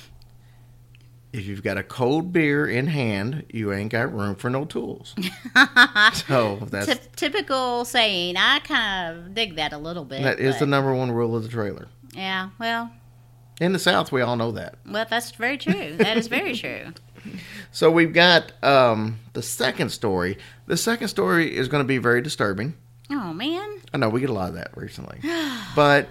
[1.34, 5.16] if you've got a cold beer in hand, you ain't got room for no tools.
[6.14, 8.38] so that's Typ- typical saying.
[8.38, 10.24] I kind of dig that a little bit.
[10.24, 11.88] that is the number one rule of the trailer.
[12.16, 12.92] Yeah, well,
[13.60, 14.76] In the South, we all know that.
[14.90, 15.96] well, that's very true.
[15.98, 16.94] That is very true.
[17.72, 20.38] So we've got um, the second story.
[20.68, 22.76] The second story is going to be very disturbing.
[23.10, 23.78] Oh man.
[23.94, 25.20] I know we get a lot of that recently,
[25.74, 26.10] but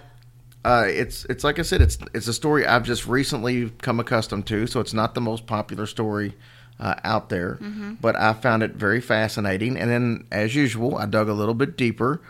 [0.65, 4.47] uh, it's it's like I said, it's it's a story I've just recently come accustomed
[4.49, 4.67] to.
[4.67, 6.35] So it's not the most popular story
[6.81, 7.59] uh, out there,
[8.01, 9.77] but I found it very fascinating.
[9.77, 12.21] And then, as usual, I dug a little bit deeper,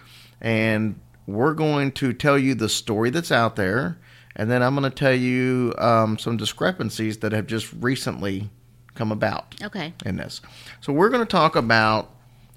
[0.41, 3.99] and we're going to tell you the story that's out there,
[4.37, 8.51] and then I'm going to tell you um, some discrepancies that have just recently
[8.95, 9.95] come about Okay.
[10.05, 10.41] in this.
[10.81, 12.11] So we're going to talk about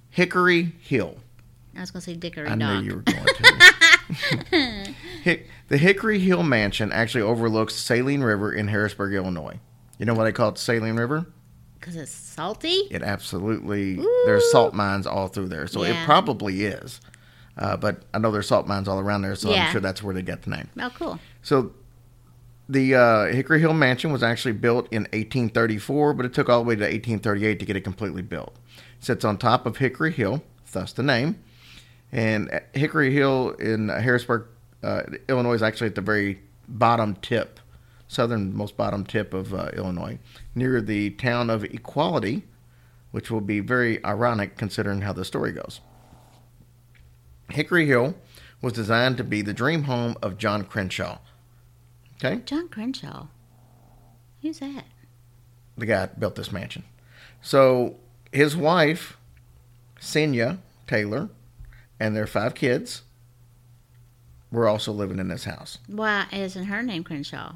[0.10, 1.18] Hickory Hill.
[1.78, 2.82] I was gonna say Dickory I Dock.
[2.84, 3.74] knew you were going to.
[5.24, 9.60] Hick, the Hickory Hill Mansion actually overlooks Saline River in Harrisburg, Illinois.
[9.98, 11.26] You know why they call it Saline River?
[11.80, 12.88] Because it's salty.
[12.91, 17.00] It absolutely there's salt mines all through there, so it probably is.
[17.58, 19.65] Uh, but I know there's salt mines all around there, so Yeah.
[19.68, 20.68] I'm sure that's where they got the name.
[20.80, 21.20] Oh, cool.
[21.41, 21.72] So
[22.68, 26.68] the uh, Hickory Hill Mansion was actually built in 1834, but it took all the
[26.68, 28.56] way to 1838 to get it completely built.
[29.00, 31.39] It sits on top of Hickory Hill, thus the name.
[32.15, 34.45] And Hickory Hill in Harrisburg,
[34.82, 37.60] uh, Illinois, is actually at the very bottom tip,
[38.08, 40.17] southernmost bottom tip of uh, Illinois,
[40.56, 42.43] near the town of Equality,
[43.12, 45.82] which will be very ironic considering how the story goes.
[47.49, 48.15] Hickory Hill
[48.62, 51.19] was designed to be the dream home of John Crenshaw.
[52.15, 52.41] Okay?
[52.45, 53.28] John Crenshaw.
[54.41, 54.86] Who's that?
[55.78, 56.84] the guy that built this mansion.
[57.41, 57.97] So
[58.32, 59.17] his wife,
[59.99, 61.30] Senya Taylor,
[62.00, 63.04] and their five kids
[64.52, 65.78] were also living in this house.
[65.88, 67.56] Why isn't her name Crenshaw?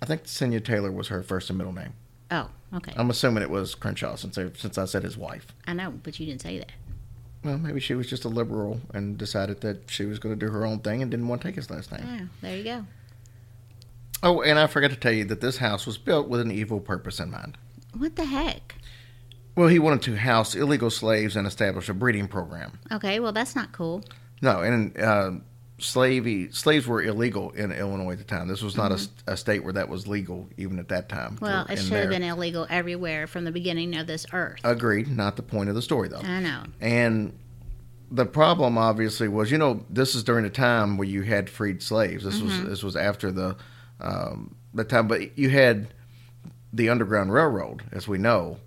[0.00, 1.92] I think Senya Taylor was her first and middle name.
[2.30, 2.92] Oh, okay.
[2.96, 5.46] I'm assuming it was Crenshaw since I, since I said his wife.
[5.66, 6.72] I know, but you didn't say that.
[7.44, 10.52] Well, maybe she was just a liberal and decided that she was going to do
[10.52, 12.02] her own thing and didn't want to take his last name.
[12.04, 12.84] Oh, there you go.
[14.22, 16.80] Oh, and I forgot to tell you that this house was built with an evil
[16.80, 17.56] purpose in mind.
[17.96, 18.74] What the heck?
[19.58, 22.78] Well, he wanted to house illegal slaves and establish a breeding program.
[22.92, 24.04] Okay, well that's not cool.
[24.40, 25.32] No, and uh,
[25.80, 28.46] slavey slaves were illegal in Illinois at the time.
[28.46, 28.92] This was not
[29.26, 31.34] a state where that was legal even at that time.
[31.34, 31.44] Mm-hmm.
[31.44, 34.60] Well, for- it should have been illegal everywhere from the beginning of this earth.
[34.62, 35.08] Agreed.
[35.08, 36.20] Not the point of the story, though.
[36.22, 36.62] I know.
[36.80, 37.36] And
[38.12, 41.82] the problem, obviously, was you know this is during a time where you had freed
[41.82, 42.22] slaves.
[42.22, 42.68] This was Mm-hmm.
[42.68, 43.56] this was after the
[44.00, 45.88] um, the time, but you had
[46.72, 48.58] the Underground Railroad, as we know,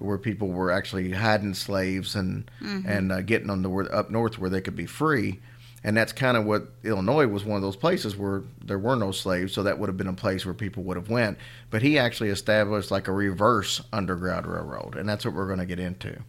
[0.00, 2.88] to where people were actually hiding slaves and Mm-hmm.
[2.88, 5.38] and uh, getting them to up north where they could be free.
[5.82, 9.12] And that's kind of what Illinois was one of those places where there were no
[9.12, 11.38] slaves, so that would have been a place where people would have went.
[11.70, 15.64] But he actually established like a reverse underground railroad, and that's what we're going to
[15.64, 16.20] get into.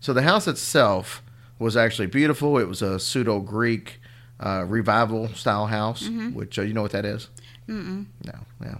[0.00, 1.22] So the house itself
[1.60, 2.58] was actually beautiful.
[2.58, 4.00] It was a pseudo Greek
[4.40, 7.28] uh, revival style house, which uh, you know what that is.
[7.68, 8.06] Mm-mm.
[8.24, 8.78] No, no.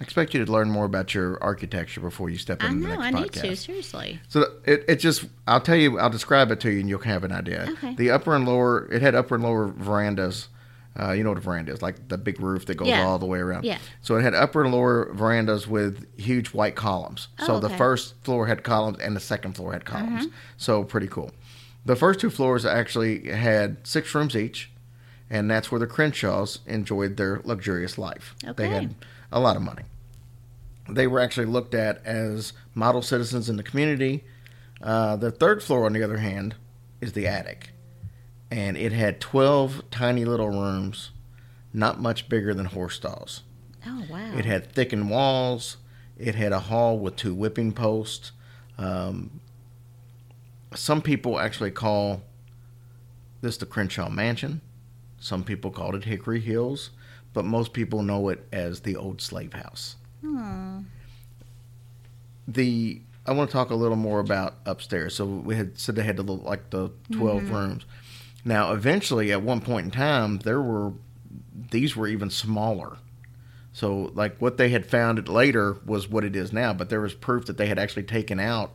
[0.00, 2.88] I expect you to learn more about your architecture before you step I into the
[2.96, 3.40] next I need podcast.
[3.42, 4.20] to seriously.
[4.28, 7.24] So it, it just, I'll tell you, I'll describe it to you and you'll have
[7.24, 7.66] an idea.
[7.70, 7.94] Okay.
[7.94, 10.48] The upper and lower, it had upper and lower verandas.
[10.98, 13.04] Uh, you know what a veranda is, like the big roof that goes Yeah.
[13.06, 13.64] all the way around.
[13.64, 13.78] Yeah.
[14.02, 17.28] So it had upper and lower verandas with huge white columns.
[17.40, 20.26] Oh, so the first floor had columns and the second floor had columns.
[20.26, 20.32] Mhm.
[20.56, 21.32] So pretty cool.
[21.84, 24.70] The first two floors actually had six rooms each,
[25.30, 28.34] and that's where the Crenshaws enjoyed their luxurious life.
[28.42, 28.52] Okay.
[28.56, 28.94] They had
[29.36, 29.82] a lot of money.
[30.88, 34.24] They were actually looked at as model citizens in the community.
[34.80, 36.54] Uh, the third floor, on the other hand,
[37.00, 37.70] is the attic,
[38.50, 41.10] and it had 12 tiny little rooms,
[41.72, 43.42] not much bigger than horse stalls.
[43.86, 44.32] Oh wow.
[44.36, 45.76] It had thickened walls.
[46.16, 48.32] It had a hall with two whipping posts.
[48.78, 49.40] Um,
[50.74, 52.22] some people actually call
[53.42, 54.62] this the Crenshaw Mansion.
[55.20, 56.90] Some people called it Hickory Hills,
[57.36, 59.96] but most people know it as the Old Slave House.
[60.22, 60.78] Hmm.
[62.48, 65.14] The I want to talk a little more about upstairs.
[65.16, 67.50] So we had said they had the little, like the 12 Mhm.
[67.50, 67.84] rooms.
[68.44, 70.92] Now, eventually, at one point in time, there were
[71.70, 72.96] these were even smaller.
[73.74, 77.12] So, like what they had found later was what it is now, but there was
[77.12, 78.72] proof that they had actually taken out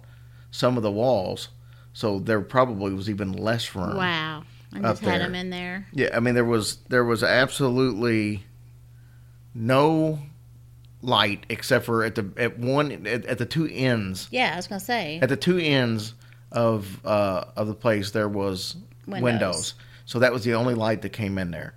[0.52, 1.48] some of the walls,
[1.94, 3.96] so there probably was even less room.
[3.98, 4.44] Wow.
[4.74, 5.20] I just had there.
[5.20, 5.88] them in there.
[5.94, 8.44] Yeah, I mean there was there was absolutely
[9.54, 10.20] no
[11.02, 14.68] light except for at the at one at, at the two ends Yeah, I was
[14.68, 15.20] gonna say.
[15.22, 16.14] at the two ends
[16.52, 18.76] of uh, of the place there was
[19.08, 19.24] Windows.
[19.24, 19.74] windows.
[20.06, 21.74] So that was the only light that came in there.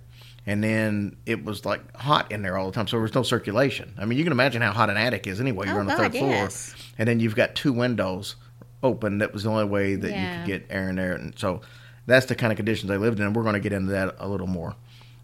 [0.47, 3.23] And then it was like hot in there all the time, so there was no
[3.23, 3.93] circulation.
[3.97, 5.65] I mean, you can imagine how hot an attic is anyway.
[5.65, 6.75] You're Oh, on the God, third floor, yes.
[6.99, 8.35] and then you've got two windows
[8.83, 9.17] open.
[9.17, 11.61] That was the only way that you could get air in there, and so
[12.05, 13.25] that's the kind of conditions they lived in.
[13.25, 14.75] And we're going to get into that a little more.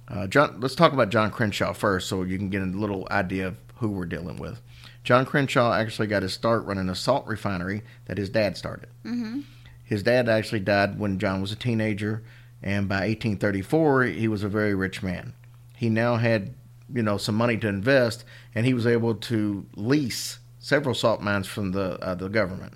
[0.07, 3.47] Uh, John, let's talk about John Crenshaw first, so you can get a little idea
[3.47, 4.61] of who we're dealing with.
[5.03, 8.89] John Crenshaw actually got his start running a salt refinery that his dad started.
[9.05, 9.41] Mm-hmm.
[9.83, 12.23] His dad actually died when John was a teenager,
[12.61, 15.33] and by 1834, he was a very rich man.
[15.75, 16.53] He now had,
[16.93, 21.47] you know, some money to invest, and he was able to lease several salt mines
[21.47, 22.73] from the uh, the government.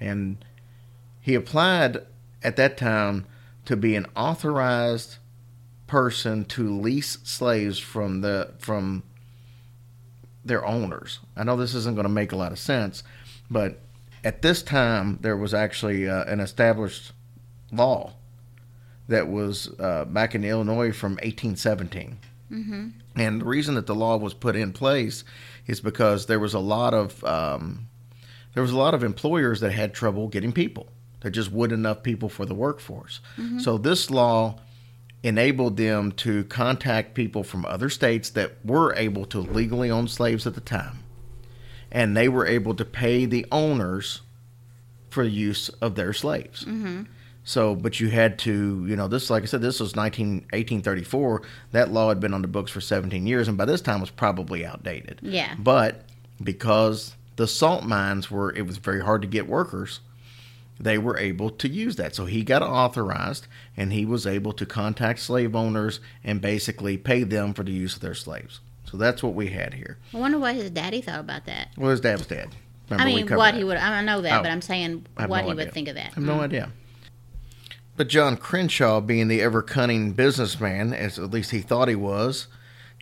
[0.00, 0.44] And
[1.20, 1.98] he applied
[2.42, 3.26] at that time
[3.64, 5.16] to be an authorized
[5.88, 9.02] person to lease slaves from the from
[10.44, 11.18] their owners.
[11.36, 13.02] I know this isn't going to make a lot of sense,
[13.50, 13.80] but
[14.22, 17.12] at this time there was actually uh, an established
[17.72, 18.12] law
[19.08, 22.18] that was uh, back in Illinois from 1817.
[22.50, 22.88] Mm-hmm.
[23.16, 25.24] And the reason that the law was put in place
[25.66, 27.88] is because there was a lot of um,
[28.54, 30.88] there was a lot of employers that had trouble getting people.
[31.20, 33.20] There just wasn't enough people for the workforce.
[33.36, 33.60] Mhm.
[33.60, 34.60] So this law
[35.22, 40.46] enabled them to contact people from other states that were able to legally own slaves
[40.46, 41.02] at the time,
[41.90, 44.20] and they were able to pay the owners
[45.10, 46.64] for the use of their slaves.
[46.64, 47.04] Mm-hmm.
[47.44, 51.42] So, but you had to, you know, this, like I said, this was 19, 1834.
[51.72, 54.10] That law had been on the books for 17 years, and by this time was
[54.10, 55.20] probably outdated.
[55.22, 55.54] Yeah.
[55.58, 56.04] But
[56.44, 60.00] because the salt mines were, it was very hard to get workers,
[60.80, 62.14] they were able to use that.
[62.14, 67.24] So he got authorized, and he was able to contact slave owners and basically pay
[67.24, 68.60] them for the use of their slaves.
[68.84, 69.98] So that's what we had here.
[70.14, 71.68] I wonder what his daddy thought about that.
[71.76, 72.48] Well, his dad was dead.
[72.90, 73.58] I Remember, we mean, what that.
[73.58, 73.76] he would.
[73.76, 74.42] I know that, Oh.
[74.42, 75.54] but I'm saying what no he idea.
[75.56, 76.12] would think of that.
[76.12, 76.42] I have no Mm.
[76.44, 76.72] idea.
[77.96, 82.46] But John Crenshaw, being the ever cunning businessman, as at least he thought he was,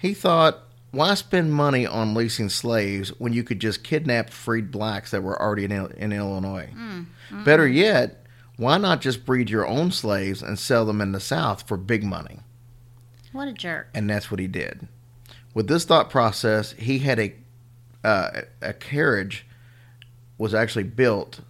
[0.00, 5.10] he thought, why spend money on leasing slaves when you could just kidnap freed blacks
[5.10, 6.70] that were already in, in Illinois?
[6.74, 7.06] Mm.
[7.30, 7.44] Mm.
[7.44, 8.24] Better yet,
[8.56, 12.02] why not just breed your own slaves and sell them in the South for big
[12.02, 12.40] money?
[13.32, 13.88] What a jerk.
[13.94, 14.88] and that's what he did.
[15.52, 17.34] With this thought process, he had a
[18.02, 19.46] uh, a carriage
[20.38, 21.40] was actually built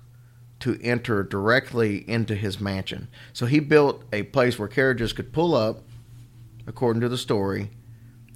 [0.61, 3.09] to enter directly into his mansion.
[3.33, 5.83] So he built a place where carriages could pull up,
[6.67, 7.71] according to the story,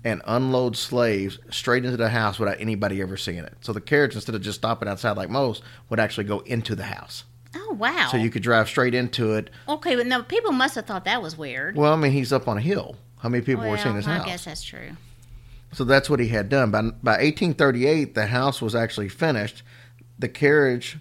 [0.04, 3.54] and unload slaves straight into the house without anybody ever seeing it.
[3.60, 6.84] So the carriage, instead of just stopping outside like most, would actually go into the
[6.84, 7.24] house.
[7.54, 8.08] Oh wow.
[8.10, 9.50] So you could drive straight into it.
[9.68, 11.76] Okay, but no, people must have thought that was weird.
[11.76, 12.96] Well, I mean, he's up on a hill.
[13.18, 14.26] How many people well, were seeing his I house?
[14.26, 14.90] I guess that's true.
[15.72, 16.70] So that's what he had done.
[16.70, 19.62] By, by 1838, the house was actually finished.
[20.18, 20.98] The carriage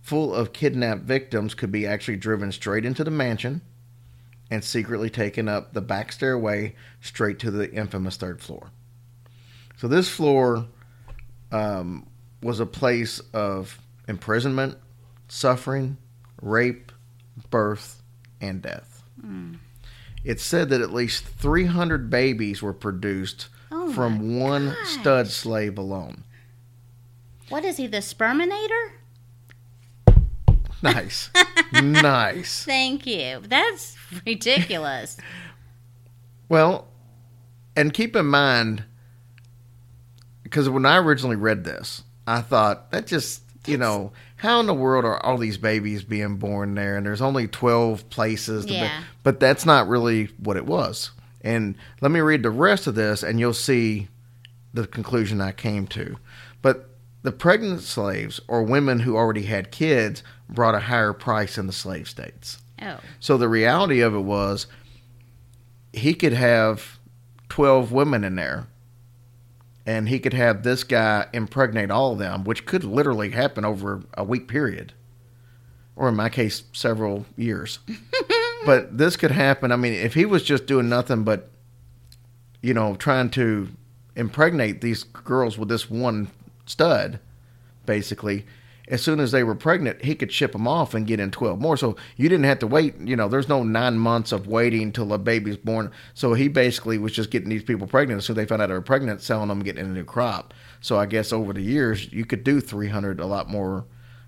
[0.00, 3.62] full of kidnapped victims could be actually driven straight into the mansion
[4.50, 8.70] and secretly taken up the back stairway straight to the infamous third floor.
[9.76, 10.66] So this floor
[11.52, 12.06] um,
[12.42, 14.76] was a place of imprisonment,
[15.28, 15.96] suffering,
[16.40, 16.92] rape,
[17.50, 18.02] birth,
[18.40, 19.02] and death.
[19.24, 19.58] Mm.
[20.24, 26.24] It's said that at least 300 babies were produced Oh from one stud slave alone.
[27.48, 28.92] What is he, the sperminator?
[30.94, 31.30] Nice.
[31.72, 32.64] nice.
[32.64, 33.40] Thank you.
[33.46, 35.16] That's ridiculous.
[36.48, 36.88] Well,
[37.74, 38.84] and keep in mind,
[40.42, 44.74] because when I originally read this, I thought that just, you know, how in the
[44.74, 46.96] world are all these babies being born there?
[46.96, 48.66] And there's only 12 places.
[48.66, 48.98] To Yeah.
[49.00, 51.10] be, but that's not really what it was.
[51.40, 54.08] And let me read the rest of this, and you'll see
[54.74, 56.16] the conclusion I came to.
[56.62, 56.90] But
[57.22, 61.72] the pregnant slaves or women who already had kids brought a higher price in the
[61.72, 62.58] slave states.
[62.80, 62.98] Oh.
[63.20, 64.66] So the reality of it was
[65.92, 66.98] he could have
[67.48, 68.66] 12 women in there
[69.86, 74.02] and he could have this guy impregnate all of them, which could literally happen over
[74.14, 74.92] a week period.
[75.94, 77.78] Or in my case, several years.
[78.66, 79.70] but this could happen.
[79.70, 81.50] I mean, if he was just doing nothing but,
[82.60, 83.68] you know, trying to
[84.16, 86.28] impregnate these girls with this one
[86.66, 87.20] stud,
[87.86, 88.44] basically,
[88.88, 91.60] as soon as they were pregnant, he could ship them off and get in 12
[91.60, 91.76] more.
[91.76, 92.98] So you didn't have to wait.
[93.00, 95.90] You know, there's no nine months of waiting till a baby's born.
[96.14, 98.22] So he basically was just getting these people pregnant.
[98.22, 100.54] So they found out they were pregnant, selling them, getting a new crop.
[100.80, 103.86] So I guess over the years, you could do 300 a lot more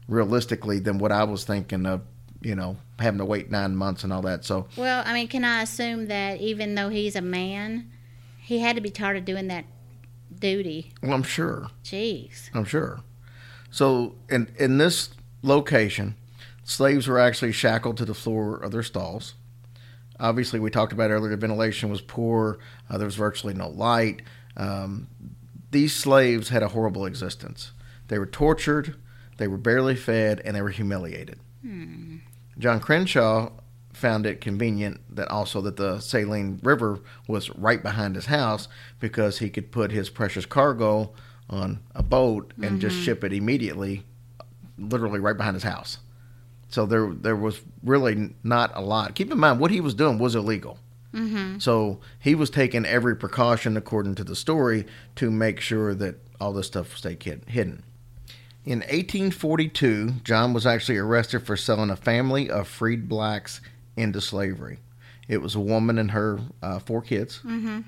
[0.09, 2.03] realistically than what I was thinking of,
[2.41, 4.45] you know, having to wait nine months and all that.
[4.45, 7.91] So Well, I mean, can I assume that even though he's a man,
[8.41, 9.67] he had to be tired of doing that
[10.37, 10.93] duty?
[11.03, 11.69] well, I'm sure.
[11.85, 12.51] Jeez.
[12.55, 13.01] I'm sure.
[13.71, 15.11] So in in this
[15.43, 16.15] location,
[16.65, 19.35] slaves were actually shackled to the floor of their stalls.
[20.21, 22.59] Obviously, we talked about earlier, the ventilation was poor.
[22.91, 24.23] Uh, there was virtually no light.
[24.57, 25.07] Um,
[25.71, 27.71] these slaves had a horrible existence.
[28.09, 28.97] They were tortured,
[29.37, 31.39] they were barely fed, and they were humiliated.
[32.59, 33.51] John Crenshaw
[33.93, 38.69] found it convenient that also that the Saline River was right behind his house
[39.01, 41.13] because he could put his precious cargo
[41.51, 43.05] on a boat and just Mhm.
[43.05, 44.05] ship it immediately,
[44.79, 45.99] literally right behind his house.
[46.69, 49.15] So there there was really not a lot.
[49.15, 50.79] Keep in mind what he was doing was illegal.
[51.15, 51.59] Mm-hmm.
[51.59, 54.85] So he was taking every precaution, according to the story,
[55.17, 57.83] to make sure that all this stuff stayed hidden.
[58.67, 63.63] In 1842, John was actually arrested for selling a family of freed blacks
[63.97, 64.81] into slavery.
[65.27, 67.81] It was a woman and her uh, four kids, Mm-hmm.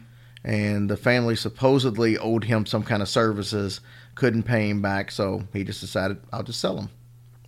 [0.45, 3.81] And the family supposedly owed him some kind of services,
[4.15, 6.91] couldn't pay him back, so he just decided, I'll just sell them.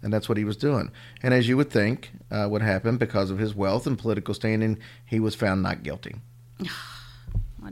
[0.02, 0.90] And that's what he was doing.
[1.22, 4.78] And as you would think uh, would happen because of his wealth and political standing,
[5.06, 6.16] he was found not guilty.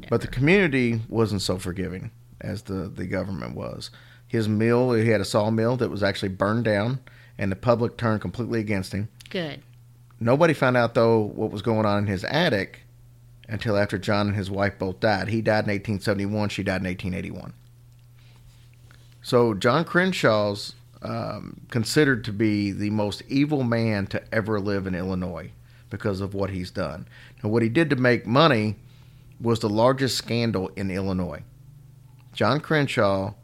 [0.08, 3.90] But the community wasn't so forgiving as the, the government was.
[4.26, 7.00] His mill, he had a sawmill that was actually burned down,
[7.36, 9.08] and the public turned completely against him.
[9.30, 9.62] Good.
[10.20, 12.82] Nobody found out, though, what was going on in his attic
[13.50, 15.28] until after John and his wife both died.
[15.28, 17.52] He died in 1871, she died in 1881.
[19.22, 24.94] So, John Crenshaw's um, considered to be the most evil man to ever live in
[24.94, 25.50] Illinois
[25.90, 27.06] because of what he's done.
[27.42, 28.76] Now, what he did to make money
[29.40, 31.42] was the largest scandal in Illinois.
[32.32, 33.34] John Crenshaw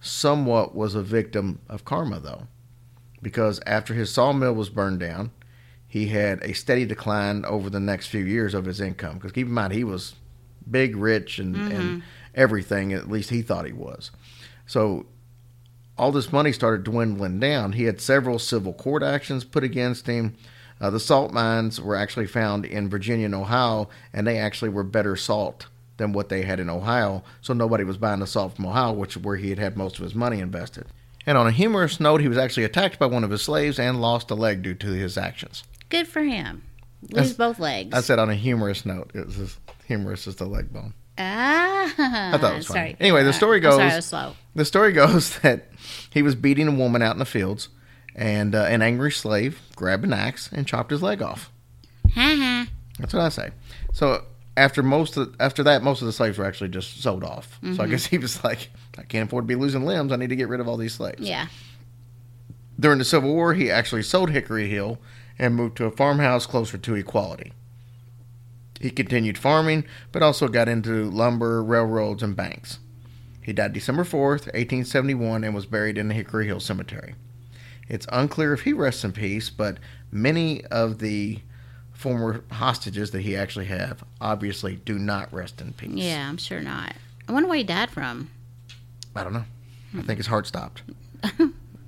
[0.00, 2.46] somewhat was a victim of karma, though,
[3.20, 5.30] because after his sawmill was burned down,
[5.90, 9.14] he had a steady decline over the next few years of his income.
[9.16, 10.14] Because keep in mind, he was
[10.70, 12.02] big, rich, and, and Mhm.
[12.34, 14.12] everything, at least he thought he was.
[14.66, 15.06] So
[15.98, 17.72] all this money started dwindling down.
[17.72, 20.34] He had several civil court actions put against him.
[20.80, 24.84] Uh, the salt mines were actually found in Virginia and Ohio, and they actually were
[24.84, 25.66] better salt
[25.96, 27.24] than what they had in Ohio.
[27.42, 29.98] So nobody was buying the salt from Ohio, which is where he had had most
[29.98, 30.86] of his money invested.
[31.26, 34.00] And on a humorous note, he was actually attacked by one of his slaves and
[34.00, 35.64] lost a leg due to his actions.
[35.90, 36.62] Good for him.
[37.02, 37.94] Lose That's- both legs.
[37.94, 39.10] I said on a humorous note.
[39.14, 40.94] It was as humorous as the leg bone.
[41.18, 42.32] ah.
[42.32, 42.96] I thought it was funny.
[43.00, 43.74] Anyway, the story goes.
[43.74, 44.34] sorry, I was slow.
[44.54, 45.68] The story goes that
[46.10, 47.68] he was beating a woman out in the fields,
[48.14, 51.50] and uh, an angry slave grabbed an axe and chopped his leg off.
[52.14, 52.66] Ha ha.
[52.98, 53.50] That's what I say.
[53.92, 54.24] So
[54.56, 57.58] after most of, after that, most of the slaves were actually just sold off.
[57.62, 57.90] So I Mhm.
[57.90, 58.68] guess he was like,
[58.98, 60.12] I can't afford to be losing limbs.
[60.12, 61.20] I need to get rid of all these slaves.
[61.20, 61.46] Yeah.
[62.78, 64.98] During the Civil War, he actually sold Hickory Hill
[65.40, 67.52] and moved to a farmhouse closer to Equality.
[68.78, 72.78] He continued farming, but also got into lumber, railroads, and banks.
[73.42, 77.14] He died December 4th, 1871, and was buried in the Hickory Hill Cemetery.
[77.88, 79.78] It's unclear if he rests in peace, but
[80.12, 81.40] many of the
[81.90, 85.90] former hostages that he actually have obviously do not rest in peace.
[85.94, 86.94] Yeah, I'm sure not.
[87.28, 88.30] I wonder what he died from.
[89.16, 89.44] I don't know.
[89.98, 90.82] I think his heart stopped.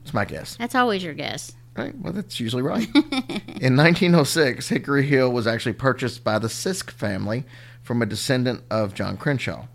[0.04, 0.56] It's my guess.
[0.56, 1.52] That's always your guess.
[1.76, 1.96] Right.
[1.98, 2.86] Well, that's usually right.
[2.94, 7.44] In 1906, Hickory Hill was actually purchased by the Sisk family
[7.82, 9.66] from a descendant of John Crenshaw.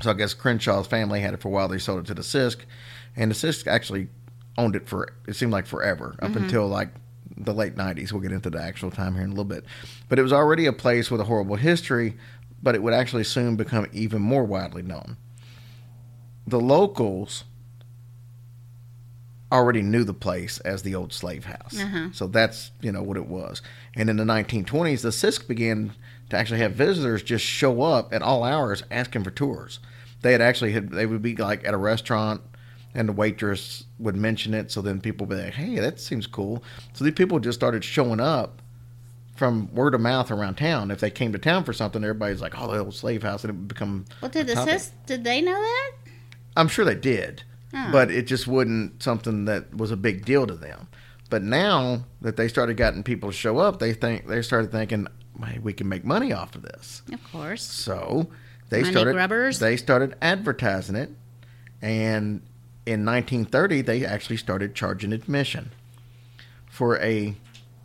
[0.00, 1.68] So I guess Crenshaw's family had it for a while.
[1.68, 2.58] They sold it to the Sisk,
[3.14, 4.08] and the Sisk actually
[4.58, 6.36] owned it for it seemed like forever up Mhm.
[6.44, 6.88] until like
[7.36, 8.12] the late 90s.
[8.12, 9.64] We'll get into the actual time here in a little bit.
[10.08, 12.16] But it was already a place with a horrible history,
[12.62, 15.16] but it would actually soon become even more widely known.
[16.48, 17.44] The locals
[19.52, 21.78] already knew the place as the old slave house.
[21.78, 22.08] Uh-huh.
[22.12, 23.62] So that's, you know, what it was.
[23.94, 25.92] And in the 1920s, the Sisk began
[26.30, 29.78] to actually have visitors just show up at all hours asking for tours.
[30.22, 32.40] They had actually had, they would be like at a restaurant
[32.94, 34.70] and the waitress would mention it.
[34.70, 36.62] So then people would be like, hey, that seems cool.
[36.94, 38.62] So these people just started showing up
[39.36, 40.90] from word of mouth around town.
[40.90, 43.44] If they came to town for something, everybody's like, oh, the old slave house.
[43.44, 44.04] And it would become.
[44.20, 44.90] Well, did the Sisk?
[45.06, 45.92] Did they know that?
[46.56, 47.44] I'm sure they did,
[47.74, 47.88] Oh.
[47.90, 50.88] but it just wasn't something that was a big deal to them.
[51.30, 55.06] But now that they started getting people to show up, they think they started thinking,
[55.42, 57.02] hey, we can make money off of this.
[57.10, 57.62] Of course.
[57.62, 58.28] So
[58.68, 59.58] they Money started grubbers?
[59.58, 61.10] they started advertising it,
[61.80, 62.42] and
[62.84, 65.70] in 1930 they actually started charging admission
[66.68, 67.34] for a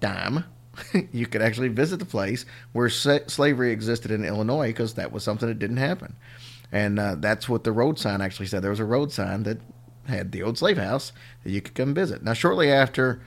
[0.01, 0.43] dime.
[1.11, 5.23] you could actually visit the place where sa- slavery existed in Illinois because that was
[5.23, 6.15] something that didn't happen,
[6.71, 8.61] and uh, that's what the road sign actually said.
[8.61, 9.59] There was a road sign that
[10.07, 11.11] had the old slave house
[11.43, 12.23] that you could come visit.
[12.23, 13.21] Now, shortly after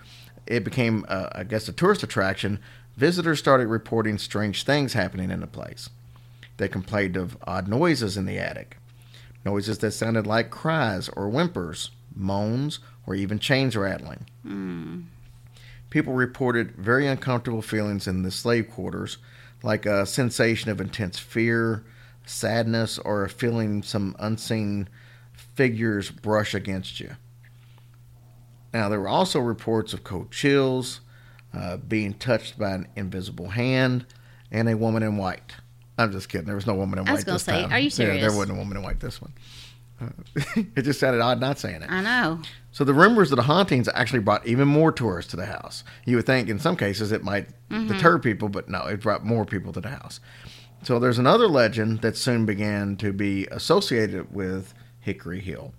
[0.47, 2.59] it became, uh, I guess, a tourist attraction,
[2.97, 5.91] visitors started reporting strange things happening in the place.
[6.57, 8.77] They complained of odd noises in the attic,
[9.45, 14.27] noises that sounded like cries or whimpers, moans, or even chains rattling.
[14.43, 15.01] Hmm.
[15.89, 19.19] People reported very uncomfortable feelings in the slave quarters,
[19.63, 21.85] like a sensation of intense fear,
[22.25, 24.89] sadness, or a feeling some unseen
[25.61, 27.11] figures brush against you.
[28.73, 31.01] Now, there were also reports of cold chills,
[31.53, 34.07] uh, being touched by an invisible hand,
[34.51, 35.53] and a woman in white.
[35.99, 36.47] I'm just kidding.
[36.47, 37.11] There was no woman in white.
[37.11, 37.73] I was gonna this say, time.
[37.73, 38.15] are you serious?
[38.23, 39.33] Yeah, there wasn't a woman in white this one.
[40.01, 40.09] Uh,
[40.77, 41.91] it just sounded odd not saying it.
[41.91, 42.41] I know.
[42.73, 45.85] So the rumors of the hauntings actually brought even more tourists to the house.
[46.07, 47.89] You would think in some cases it might Mhm.
[47.89, 50.21] deter people, but no, it brought more people to the house.
[50.85, 55.73] So there's another legend that soon began to be associated with Hickory Hill.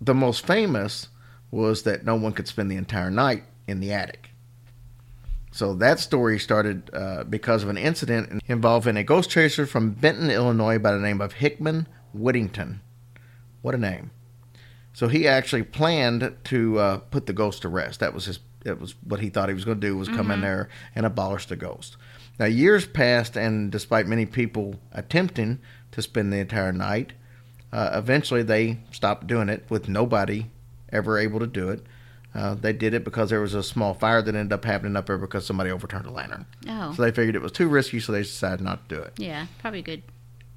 [0.00, 1.08] The most famous
[1.50, 4.30] was that no one could spend the entire night in the attic.
[5.50, 10.30] So that story started uh, because of an incident involving a ghost chaser from Benton,
[10.30, 12.80] Illinois, by the name of Hickman Whittington.
[13.60, 14.10] What a name!
[14.94, 18.00] So he actually planned to uh, put the ghost to rest.
[18.00, 18.38] That was his.
[18.64, 20.42] That was what he thought he was going to do was come in Mhm.
[20.42, 21.96] there and abolish the ghost.
[22.38, 25.58] Now years passed, and despite many people attempting
[25.90, 27.12] to spend the entire night,
[27.72, 30.46] uh, eventually they stopped doing it with nobody
[30.90, 31.84] ever able to do it.
[32.34, 35.06] Uh, they did it because there was a small fire that ended up happening up
[35.06, 36.46] there because somebody overturned a lantern.
[36.68, 36.92] Oh.
[36.94, 39.12] So they figured it was too risky, so they decided not to do it.
[39.18, 40.02] Yeah, probably a good.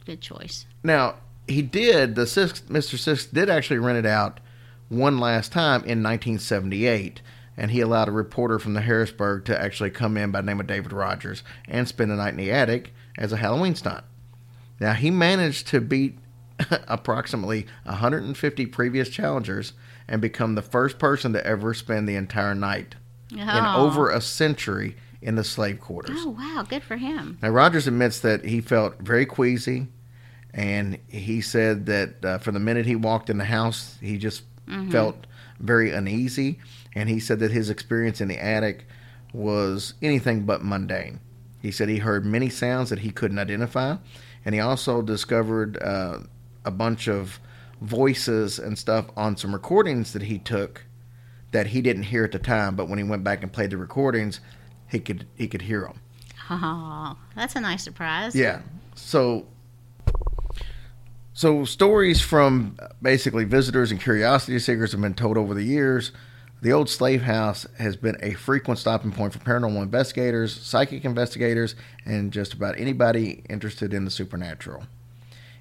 [0.05, 0.66] Good choice.
[0.84, 1.16] Now
[1.47, 2.16] he did.
[2.16, 2.95] The Sisk, Mr.
[2.95, 4.39] Sisk did actually rent it out
[4.88, 7.22] one last time in 1978,
[7.57, 10.59] and he allowed a reporter from the Harrisburg to actually come in by the name
[10.59, 14.03] of David Rogers and spend the night in the attic as a Halloween stunt.
[14.80, 16.20] Now he managed to beat
[16.88, 19.74] approximately 150 previous challengers
[20.08, 22.95] and become the first person to ever spend the entire night
[23.32, 23.86] in Oh.
[23.88, 26.18] over a century in the slave quarters.
[26.22, 27.38] Oh wow, good for him.
[27.41, 29.88] Now, Rogers admits that he felt very queasy,
[30.53, 34.43] and he said that uh, from the minute he walked in the house, he just
[34.68, 34.91] Mhm.
[34.91, 35.28] felt
[35.60, 36.60] very uneasy.
[36.95, 38.88] And he said that his experience in the attic
[39.34, 41.20] was anything but mundane.
[41.62, 43.97] He said he heard many sounds that he couldn't identify,
[44.45, 46.20] and he also discovered uh,
[46.66, 47.39] a bunch of
[47.82, 50.86] voices and stuff on some recordings that he took
[51.51, 53.78] that he didn't hear at the time, but when he went back and played the
[53.78, 54.41] recordings,
[54.89, 56.01] he could he could hear them.
[56.49, 58.36] Oh, that's a nice surprise.
[58.36, 58.61] Yeah.
[58.95, 59.47] So
[61.34, 66.11] so stories from basically visitors and curiosity seekers have been told over the years.
[66.61, 71.76] The old slave house has been a frequent stopping point for paranormal investigators, psychic investigators,
[72.05, 74.88] and just about anybody interested in the supernatural.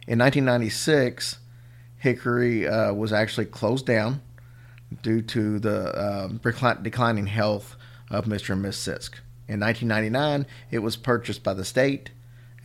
[0.07, 1.39] In 1996,
[1.99, 4.21] Hickory uh, was actually closed down
[5.03, 6.29] due to the uh,
[6.83, 7.77] declining health
[8.11, 8.51] of Mr.
[8.51, 9.15] and Miss Sisk.
[9.49, 12.11] In 1999, it was purchased by the state,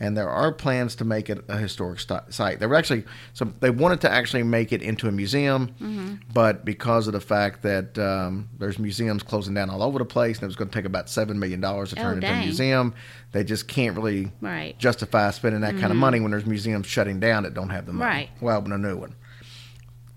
[0.02, 2.58] and there are plans to make it a historic sti- site.
[2.58, 6.20] They were actually so they wanted to actually make it into a museum, Mhm.
[6.32, 10.38] but because of the fact that um, there's museums closing down all over the place,
[10.38, 12.32] and it was going to take about seven million dollars to Oh, turn it into
[12.34, 12.94] a museum,
[13.32, 14.78] they just can't really Right.
[14.78, 17.92] justify spending that kind of money when there's museums shutting down that don't have the
[17.92, 18.10] money.
[18.10, 18.30] Right.
[18.40, 19.14] Well, open a new one.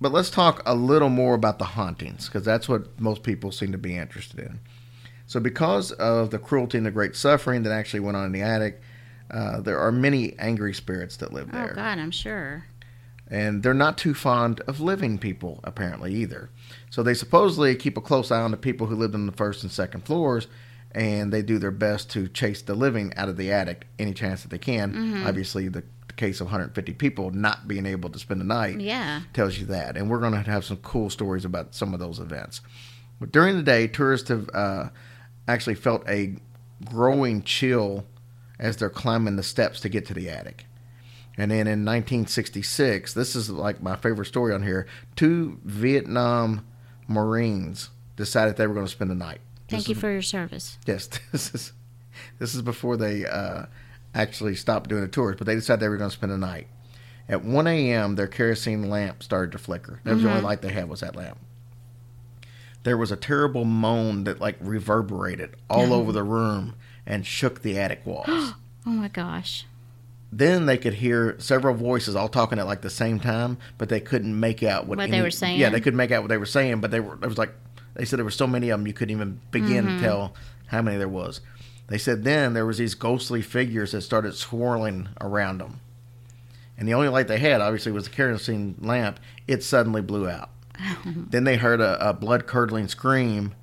[0.01, 3.71] But let's talk a little more about the hauntings because that's what most people seem
[3.71, 4.59] to be interested in.
[5.27, 8.41] So, because of the cruelty and the great suffering that actually went on in the
[8.41, 8.81] attic,
[9.33, 11.71] uh, there are many angry spirits that live there.
[11.71, 11.75] Oh.
[11.75, 12.65] God, I'm sure.
[13.29, 16.49] and they're not too fond of living people apparently either.
[16.91, 19.63] So they supposedly keep a close eye on the people who lived on the first
[19.63, 20.47] and second floors,
[20.91, 24.43] and they do their best to chase the living out of the attic any chance
[24.43, 24.93] that they can.
[24.93, 25.25] Mhm.
[25.27, 29.21] Obviously, the, the case of 150 people not being able to spend the night Yeah.
[29.33, 29.97] tells you that.
[29.97, 32.61] And we're going to have some cool stories about some of those events.
[33.19, 34.89] But during the day, tourists have uh,
[35.47, 36.35] actually felt a
[36.85, 38.05] growing chill
[38.59, 40.65] as they're climbing the steps to get to the attic.
[41.37, 44.85] And then in 1966, this is like my favorite story on here.
[45.15, 46.65] Two Vietnam
[47.07, 49.39] Marines decided they were going to spend the night.
[49.67, 50.77] Thank This you is- for your service.
[50.85, 51.73] Yes, this is
[52.37, 53.65] this is before they uh,
[54.13, 56.67] actually stopped doing the tours, but they decided they were going to spend the night.
[57.27, 60.01] At 1 a.m., their kerosene lamp started to flicker.
[60.03, 60.45] That was the only Mhm.
[60.45, 61.39] light they had was that lamp.
[62.83, 65.99] There was a terrible moan that like reverberated all Oh.
[66.01, 66.75] over the room
[67.05, 68.53] and shook the attic walls.
[68.85, 69.65] Oh my gosh.
[70.29, 74.01] then they could hear several voices all talking at like the same time, but they
[74.01, 75.57] couldn't make out what, What they were saying?
[75.59, 77.13] Yeah, they couldn't make out what they were saying, but they were.
[77.13, 77.53] It was like
[77.93, 79.99] they said there were so many of them you couldn't even begin Mhm.
[79.99, 80.33] to tell
[80.67, 81.39] how many there was.
[81.87, 85.79] They said then there was these ghostly figures that started swirling around them,
[86.77, 89.19] and the only light they had obviously was the kerosene lamp.
[89.47, 90.49] It suddenly blew out.
[91.05, 93.53] then they heard a, a blood curdling scream,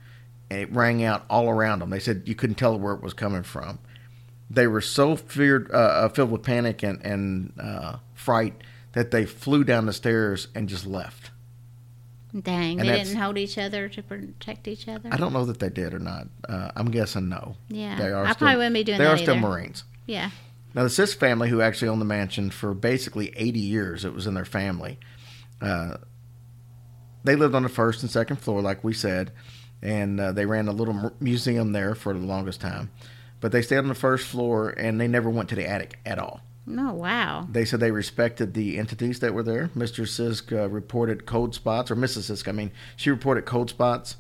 [0.51, 1.91] and it rang out all around them.
[1.91, 3.79] They said you couldn't tell where it was coming from
[4.51, 8.61] they were so feared, uh, uh, filled with panic and, and uh, fright
[8.93, 11.31] that they flew down the stairs and just left.
[12.39, 15.09] Dang, And they didn't hold each other to protect each other.
[15.13, 16.29] I don't know that they did or not.
[16.49, 17.57] Uh, I'm guessing no.
[17.69, 19.49] Yeah, they are I still, probably wouldn't be doing They that are still either.
[19.49, 19.85] Marines.
[20.07, 20.31] Yeah.
[20.75, 24.29] Now the Sisk family, who actually owned the mansion for basically 80 years, it was
[24.29, 24.99] in their family.
[25.61, 25.97] Uh,
[27.25, 29.33] they lived on the first and second floor, like we said,
[29.83, 32.91] and uh, they ran a little museum there for the longest time.
[33.41, 36.19] But they stayed on the first floor, and they never went to the attic at
[36.19, 36.41] all.
[36.69, 37.49] Oh wow.
[37.51, 39.69] They said they respected the entities that were there.
[39.77, 40.05] Mr.
[40.07, 42.31] Sisk uh, reported cold spots, or Mrs.
[42.31, 44.17] Sisk, I mean, she reported cold spots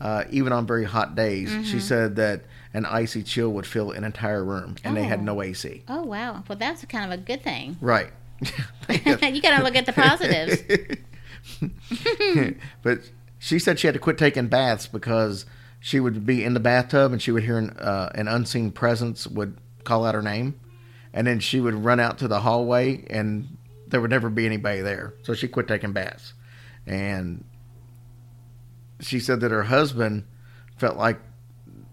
[0.00, 1.50] uh, even on very hot days.
[1.64, 1.80] She Mhm.
[1.82, 2.42] said that
[2.74, 5.22] an icy chill would fill an entire room, and they had Oh.
[5.24, 5.84] no AC.
[5.86, 6.42] Oh wow.
[6.48, 7.76] Well, that's kind of a good thing.
[7.80, 8.10] Right.
[8.88, 10.62] you gotta look at the positives.
[12.82, 12.98] but
[13.42, 15.46] she said she had to quit taking baths because
[15.80, 19.26] she would be in the bathtub and she would hear an, uh, an unseen presence
[19.26, 20.54] would call out her name,
[21.12, 23.56] and then she would run out to the hallway and
[23.88, 25.14] there would never be anybody there.
[25.24, 26.34] So she quit taking baths,
[26.86, 27.44] and
[29.00, 30.22] she said that her husband
[30.76, 31.18] felt like,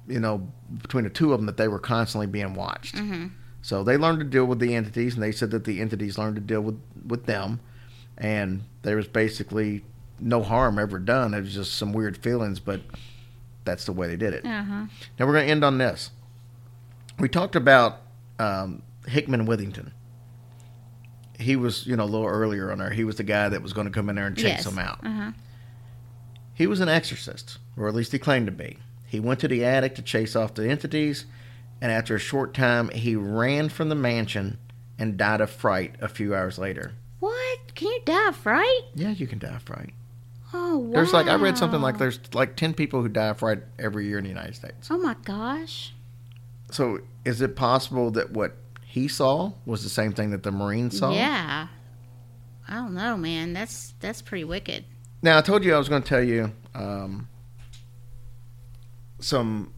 [0.07, 0.51] you know,
[0.83, 2.93] between the two of them that they were constantly being watched.
[2.95, 3.31] Mhm.
[3.63, 6.35] So they learned to deal with the entities, and they said that the entities learned
[6.35, 7.59] to deal with with them,
[8.19, 9.83] and there was basically
[10.21, 11.33] no harm ever done.
[11.33, 12.81] It was just some weird feelings, but
[13.65, 14.45] that's the way they did it.
[14.45, 14.85] Uh huh.
[15.19, 16.11] Now we're going to end on this.
[17.19, 18.01] We talked about
[18.39, 19.93] um, Hickman Whittington.
[21.37, 22.89] He was, you know, a little earlier on there.
[22.89, 24.63] He was the guy that was going to come in there and chase Yes.
[24.65, 24.99] them out.
[25.05, 25.31] Uh huh.
[26.53, 28.77] He was an exorcist, or at least he claimed to be.
[29.05, 31.25] He went to the attic to chase off the entities,
[31.81, 34.57] and after a short time, he ran from the mansion
[34.97, 36.91] and died of fright a few hours later.
[37.21, 37.59] What?
[37.75, 38.81] Can you die of fright?
[38.93, 39.93] Yeah, you can die of fright.
[40.53, 40.91] Oh wow.
[40.93, 44.07] There's like I read something like there's like ten people who die of fright every
[44.07, 44.89] year in the United States.
[44.89, 45.93] Oh my gosh.
[46.71, 50.97] So is it possible that what he saw was the same thing that the Marines
[50.99, 51.11] saw?
[51.13, 51.67] Yeah.
[52.67, 53.53] I don't know, man.
[53.53, 54.85] That's that's pretty wicked.
[55.21, 57.27] Now I told you I was going to tell you um,
[59.19, 59.73] some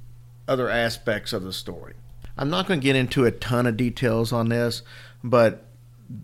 [0.47, 1.93] other aspects of the story.
[2.37, 4.83] I'm not going to get into a ton of details on this,
[5.23, 5.65] but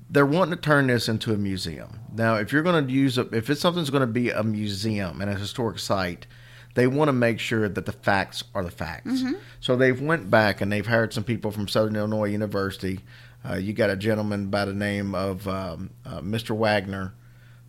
[0.09, 1.99] they're wanting to turn this into a museum.
[2.13, 5.21] Now, if you're going to use a, if it's something's going to be a museum
[5.21, 6.27] and a historic site,
[6.75, 9.21] they want to make sure that the facts are the facts.
[9.21, 9.37] Mhm.
[9.59, 12.99] So they've went back and they've hired some people from Southern Illinois University.
[13.47, 16.55] Uh, you got a gentleman by the name of um, uh, Mr.
[16.55, 17.13] Wagner,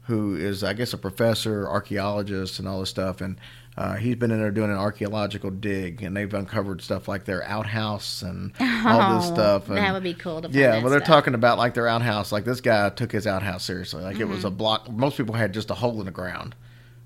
[0.03, 3.21] who is, I guess, a professor, archaeologist, and all this stuff.
[3.21, 3.39] And
[3.79, 7.45] uh, he's been in there doing an archaeological dig, and they've uncovered stuff like their
[7.45, 9.67] outhouse and all this Oh, stuff.
[9.69, 11.07] that would be cool to yeah, well, they're stuff.
[11.07, 12.33] talking about like their outhouse.
[12.33, 14.03] Like this guy took his outhouse seriously.
[14.03, 14.91] Like it was a block.
[14.91, 16.57] Most people had just a hole in the ground,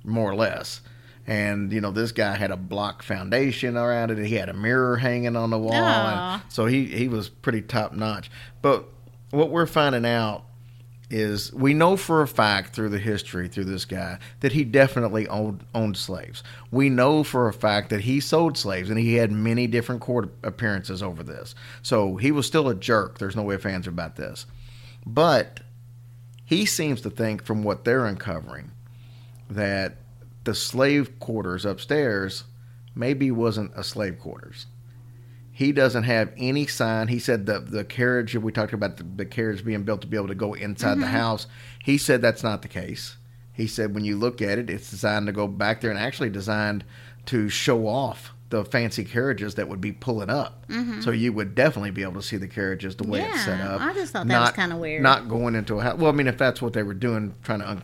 [0.03, 0.81] more or less.
[1.27, 4.25] And you know, this guy had a block foundation around it.
[4.27, 7.93] He had a mirror hanging on the wall, and so he he was pretty top
[7.93, 8.31] notch.
[8.63, 8.87] But
[9.31, 10.45] what we're finding out
[11.13, 15.29] is we know for a fact through the history through this guy that he definitely
[15.29, 16.43] owned owned slaves.
[16.71, 20.31] We know for a fact that he sold slaves and he had many different court
[20.43, 21.55] appearances over this.
[21.83, 23.19] So he was still a jerk.
[23.19, 24.47] There's no way of fans about this.
[25.05, 25.61] But
[26.45, 28.73] he seems to think from what they're uncovering
[29.51, 29.99] that
[30.45, 32.45] the slave quarters upstairs
[32.95, 34.67] maybe wasn't a slave quarters.
[35.55, 37.09] He doesn't have any sign.
[37.09, 40.17] He said the the carriage we talked about the, the carriage being built to be
[40.17, 41.11] able to go inside the Mhm.
[41.11, 41.47] house.
[41.85, 43.17] He said that's not the case.
[43.53, 46.31] He said when you look at it, it's designed to go back there and actually
[46.31, 46.85] designed
[47.27, 50.67] to show off the fancy carriages that would be pulling up.
[50.69, 51.03] Mhm.
[51.05, 53.81] So you would definitely be able to see the carriages the way it's set up.
[53.81, 55.03] I just thought that was kinda weird.
[55.03, 55.99] Not going into a house.
[55.99, 57.79] Well, I mean, if that's what they were doing, trying to,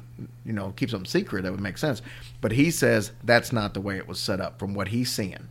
[0.44, 2.02] you know, keep something secret, that would make sense.
[2.42, 5.48] But he says that's not the way it was set up from what he's seeing.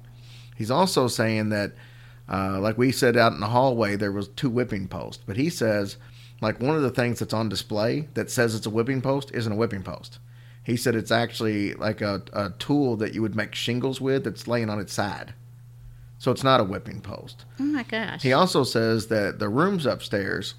[0.56, 1.74] He's also saying that,
[2.32, 5.24] uh, like we said out in the hallway, there was two whipping posts.
[5.26, 5.98] But he says,
[6.42, 9.52] like one of the things that's on display that says it's a whipping post isn't
[9.52, 10.20] a whipping post.
[10.64, 14.48] He said it's actually like a, a tool that you would make shingles with that's
[14.48, 15.34] laying on its side.
[16.20, 17.46] So it's not a whipping post.
[17.60, 18.22] Oh my gosh.
[18.22, 20.56] He also says that the rooms upstairs,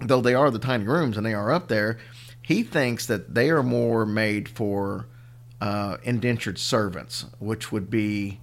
[0.00, 1.98] though they are the tiny rooms and they are up there,
[2.40, 5.06] he thinks that they are more made for
[5.60, 8.40] uh, indentured servants, which would be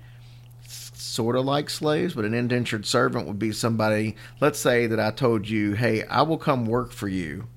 [1.02, 4.16] sort of like slaves, but an indentured servant would be somebody.
[4.40, 7.48] Let's say that I told you, "Hey, I will come work for you,"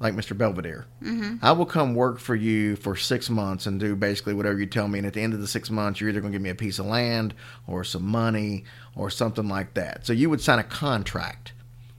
[0.00, 0.36] like Mr.
[0.36, 0.86] Belvedere.
[1.02, 1.38] Mhm.
[1.42, 4.88] I will come work for you for six months and do basically whatever you tell
[4.88, 4.98] me.
[4.98, 6.54] And at the end of the six months, you're either going to give me a
[6.54, 7.34] piece of land
[7.66, 8.64] or some money
[8.96, 10.06] or something like that.
[10.06, 11.52] So you would sign a contract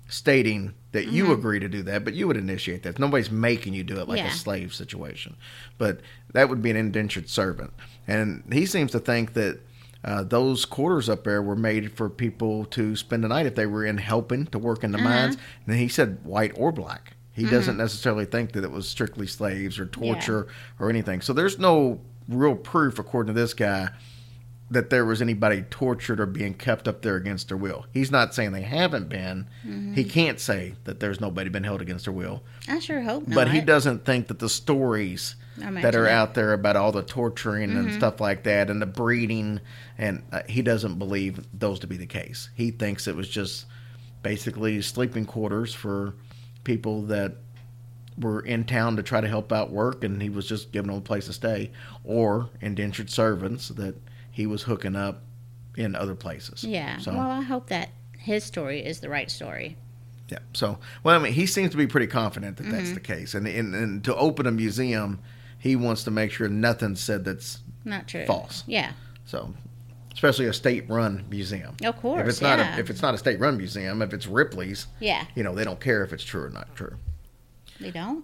[0.07, 1.33] stating that you Mhm.
[1.33, 2.99] agree to do that, but you would initiate that.
[2.99, 4.27] Nobody's making you do it like Yeah.
[4.27, 5.35] a slave situation.
[5.77, 6.01] But
[6.33, 7.73] that would be an indentured servant.
[8.07, 9.59] And he seems to think that
[10.03, 13.65] uh, those quarters up there were made for people to spend the night if they
[13.65, 15.07] were in helping to work in the Uh-huh.
[15.09, 15.37] mines.
[15.67, 17.13] And he said white or black.
[17.31, 17.49] He Mhm.
[17.51, 20.47] doesn't necessarily think that it was strictly slaves or torture
[20.79, 21.21] or anything.
[21.21, 23.89] So there's no real proof, according to this guy,
[24.73, 27.85] that there was anybody tortured or being kept up there against their will.
[27.93, 29.47] He's not saying they haven't been.
[29.65, 29.95] Mhm.
[29.95, 32.43] He can't say that there's nobody been held against their will.
[32.67, 33.35] I sure hope not.
[33.35, 36.11] But he doesn't think that the stories that are that.
[36.11, 37.95] out there about all the torturing and Mhm.
[37.97, 39.59] stuff like that and the breeding,
[39.97, 42.49] and uh, he doesn't believe those to be the case.
[42.55, 43.65] He thinks it was just
[44.23, 46.15] basically sleeping quarters for
[46.63, 47.35] people that
[48.17, 50.97] were in town to try to help out work, and he was just giving them
[50.97, 51.71] a place to stay,
[52.03, 53.95] or indentured servants that
[54.33, 55.21] he was hooking up
[55.77, 56.63] in other places.
[56.65, 56.97] Yeah.
[56.97, 59.77] So, Well, I hope that his story is the right story.
[60.29, 60.39] yeah.
[60.53, 62.93] So, well, I mean, he seems to be pretty confident that that's Mhm.
[62.95, 65.19] the case, and, and and to open a museum,
[65.57, 68.25] he wants to make sure nothing's said that's Not true.
[68.25, 68.63] false.
[68.67, 68.91] Yeah.
[69.25, 69.53] So,
[70.13, 71.75] especially a state-run museum.
[71.83, 72.75] Of course, if it's not yeah.
[72.75, 75.25] a, if it's not a state-run museum, if it's Ripley's, Yeah.
[75.35, 76.97] you know, they don't care if it's true or not true.
[77.79, 78.23] They don't?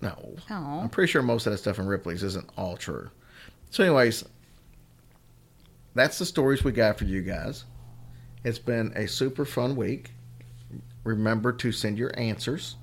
[0.00, 0.80] No, Oh.
[0.82, 3.10] I'm pretty sure most of that stuff in Ripley's isn't all true.
[3.70, 4.24] So, anyways,
[5.94, 7.64] that's the stories we got for you guys.
[8.44, 10.12] It's been a super fun week.
[11.04, 12.76] Remember to send your answers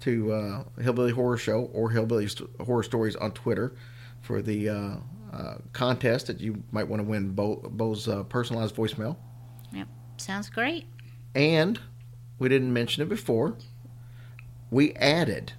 [0.00, 3.74] to uh, Hillbilly Horror Show or Hillbilly St- Horror Stories on Twitter
[4.20, 4.96] for the uh,
[5.32, 9.16] uh, contest that you might want to win Bo, Bo's uh, personalized voicemail.
[9.72, 9.88] Yep.
[10.18, 10.86] Sounds great.
[11.34, 11.80] And
[12.38, 13.56] we didn't mention it before.
[14.70, 15.52] We added.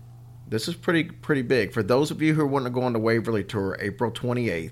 [0.48, 3.00] This is pretty pretty big for those of you who want to go on the
[3.00, 4.72] Waverly tour, April 28th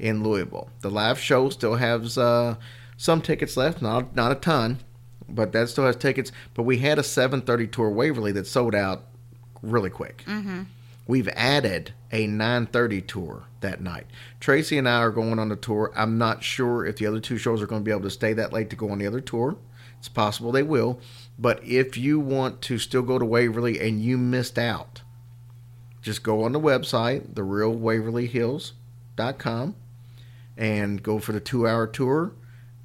[0.00, 0.70] in Louisville.
[0.80, 2.56] The live show still has uh,
[2.96, 4.80] some tickets left, not not a ton,
[5.28, 6.32] but that still has tickets.
[6.54, 9.04] But we had a 7:30 tour Waverly that sold out
[9.62, 10.24] really quick.
[10.26, 10.62] Mm-hmm.
[11.06, 14.06] We've added a 9:30 tour that night.
[14.40, 15.92] Tracy and I are going on the tour.
[15.94, 18.32] I'm not sure if the other two shows are going to be able to stay
[18.32, 19.56] that late to go on the other tour.
[19.98, 20.98] It's possible they will,
[21.38, 25.02] but if you want to still go to Waverly and you missed out,
[26.00, 29.74] just go on the website, therealwaverlyhills.com,
[30.60, 32.32] and go for the two-hour tour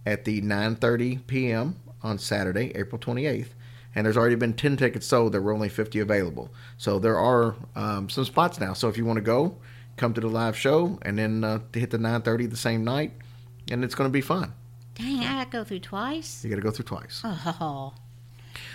[0.06, 1.76] at the 9:30 p.m.
[2.02, 3.50] on Saturday, April 28th.
[3.94, 5.34] And there's already been 10 tickets sold.
[5.34, 6.50] There were only 50 available.
[6.78, 8.74] So there are um, some spots now.
[8.74, 9.58] So if you want to go,
[9.96, 13.12] come to the live show and then uh, to hit the 9:30 the same night,
[13.70, 14.54] and it's going to be fun.
[14.96, 16.44] Dang, I gotta go through twice.
[16.44, 17.22] You got to go through twice.
[17.26, 17.94] Oh.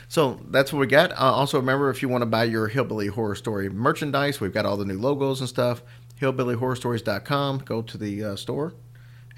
[0.08, 1.12] So that's what we got.
[1.12, 4.66] Uh, also, remember if you want to buy your Hillbilly Horror Story merchandise, we've got
[4.66, 5.82] all the new logos and stuff.
[6.20, 7.58] HillbillyHorrorStories.com.
[7.58, 8.74] Go to the uh, store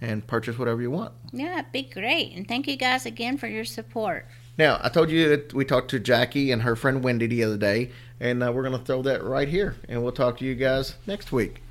[0.02, 1.12] and purchase whatever you want.
[1.32, 2.32] Yeah, it'd be great.
[2.34, 4.26] And thank you guys again for your support.
[4.58, 7.56] Now, I told you that we talked to Jackie and her friend Wendy the other
[7.56, 10.54] day, and uh, we're going to throw that right here, and we'll talk to you
[10.54, 11.62] guys next week.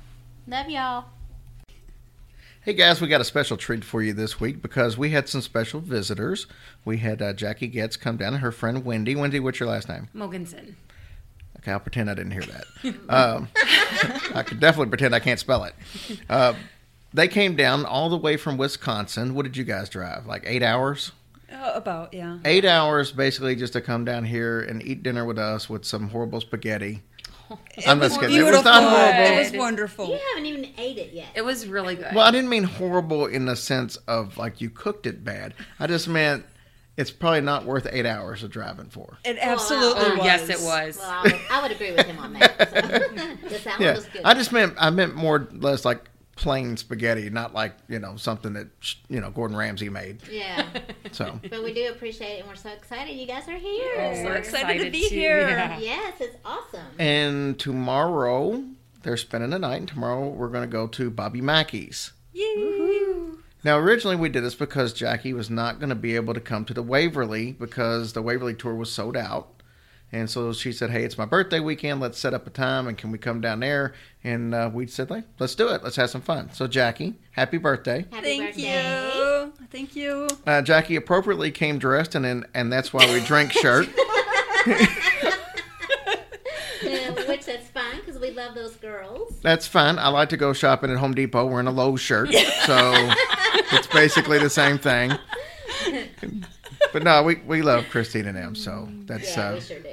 [0.48, 1.04] Love y'all.
[2.62, 5.40] Hey guys, we got a special treat for you this week because we had some
[5.40, 6.46] special visitors.
[6.84, 9.16] We had uh, Jackie Getz come down and her friend Wendy.
[9.16, 10.08] Wendy, what's your last name?
[10.14, 10.74] Mogensen.
[11.58, 12.94] Okay, I'll pretend I didn't hear that.
[13.08, 13.48] um,
[14.34, 15.74] I could definitely pretend I can't spell it.
[16.30, 16.54] Uh,
[17.14, 19.34] they came down all the way from Wisconsin.
[19.34, 20.26] What did you guys drive?
[20.26, 21.12] Like eight hours?
[21.54, 22.38] Oh, about, yeah.
[22.44, 26.08] Eight hours basically just to come down here and eat dinner with us with some
[26.08, 27.02] horrible spaghetti.
[27.86, 28.36] I'm just kidding.
[28.36, 29.36] It was not horrible.
[29.36, 30.06] It was wonderful.
[30.08, 31.28] You haven't even ate it yet.
[31.34, 32.14] It was really good.
[32.14, 35.52] Well, I didn't mean horrible in the sense of like you cooked it bad.
[35.78, 36.46] I just meant
[36.96, 39.18] it's probably not worth eight hours of driving for.
[39.24, 40.24] It absolutely Well, was.
[40.24, 40.96] yes, it was.
[40.96, 42.70] Well, I would, I would agree with him on that.
[42.70, 42.80] So.
[43.48, 44.22] the salad Yeah, was good.
[44.24, 48.16] I just meant I meant more or less like plain spaghetti, not like you know
[48.16, 48.68] something that
[49.08, 50.22] you know Gordon Ramsay made.
[50.30, 50.66] yeah.
[51.12, 54.14] So But we do appreciate it, and we're so excited you guys are here.
[54.24, 55.48] so excited to be too, here.
[55.48, 55.78] yeah.
[55.78, 56.86] Yes, it's awesome.
[56.98, 58.64] and tomorrow
[59.02, 62.12] they're spending the night, and tomorrow we're going to go to Bobby Mackey's.
[63.64, 66.64] Now, originally we did this because Jackie was not going to be able to come
[66.64, 69.61] to the Waverly because the Waverly tour was sold out.
[70.14, 72.00] And so she said, Hey, it's my birthday weekend.
[72.00, 73.94] Let's set up a time and can we come down there?
[74.22, 75.82] And uh, we said, hey, Let's do it.
[75.82, 76.50] Let's have some fun.
[76.52, 78.04] So, Jackie, happy birthday.
[78.12, 79.14] Happy Thank birthday.
[79.16, 79.52] you.
[79.70, 80.28] Thank you.
[80.46, 83.88] Uh, Jackie appropriately came dressed, and, and, and that's why we drank shirt.
[87.28, 89.38] Which that's fine because we love those girls.
[89.40, 89.98] That's fine.
[89.98, 92.30] I like to go shopping at Home Depot wearing a Lowe's shirt.
[92.32, 92.92] So
[93.72, 95.12] it's basically the same thing.
[96.92, 98.54] But no, we, we love Christine and them.
[98.54, 99.88] So that's Yeah, uh, we sure do.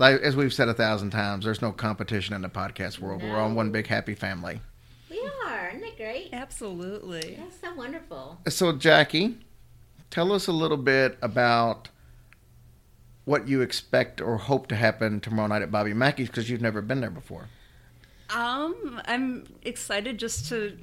[0.00, 1.44] Like as we've said a thousand times.
[1.44, 3.22] There's no competition in the podcast world.
[3.22, 4.62] We're all one big happy family.
[5.10, 5.68] We are.
[5.68, 6.30] Isn't that great?
[6.32, 7.36] Absolutely.
[7.38, 8.38] That's so wonderful.
[8.48, 9.36] So Jackie,
[10.08, 11.90] tell us a little bit about
[13.26, 16.80] what you expect or hope to happen tomorrow night at Bobby Mackey's because you've never
[16.80, 17.48] been there before.
[18.34, 20.78] Um, I'm excited just to,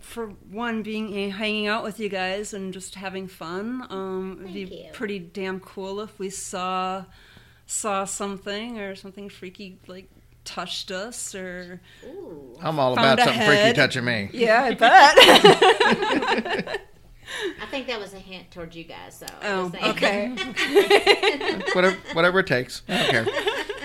[0.00, 3.84] for one, being hanging out with you guys and just having fun.
[3.90, 4.90] Um, it'd be you.
[4.92, 7.04] pretty damn cool if we saw
[7.66, 10.08] saw something or something freaky like
[10.44, 12.56] touched us or Ooh.
[12.60, 14.30] I'm all Found about a something freaky touching me.
[14.32, 15.14] yeah, I bet.
[17.60, 19.16] I think that was a hint towards you guys.
[19.16, 19.26] So.
[19.42, 20.28] oh, okay.
[21.72, 22.82] whatever whatever it takes.
[22.88, 23.26] I don't care.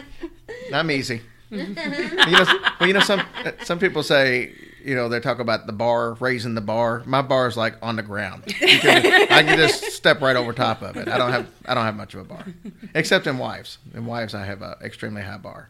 [0.74, 1.22] I'm easy.
[1.50, 2.46] you know,
[2.80, 3.22] well, you know, some
[3.64, 4.54] some people say,
[4.84, 7.04] you know, they talk about the bar, raising the bar.
[7.06, 8.46] My bar is like on the ground.
[8.46, 11.08] Can, I can just step right over top of it.
[11.08, 12.46] I don't have I don't have much of a bar,
[12.94, 13.78] except in wives.
[13.94, 15.70] In wives, I have an extremely high bar.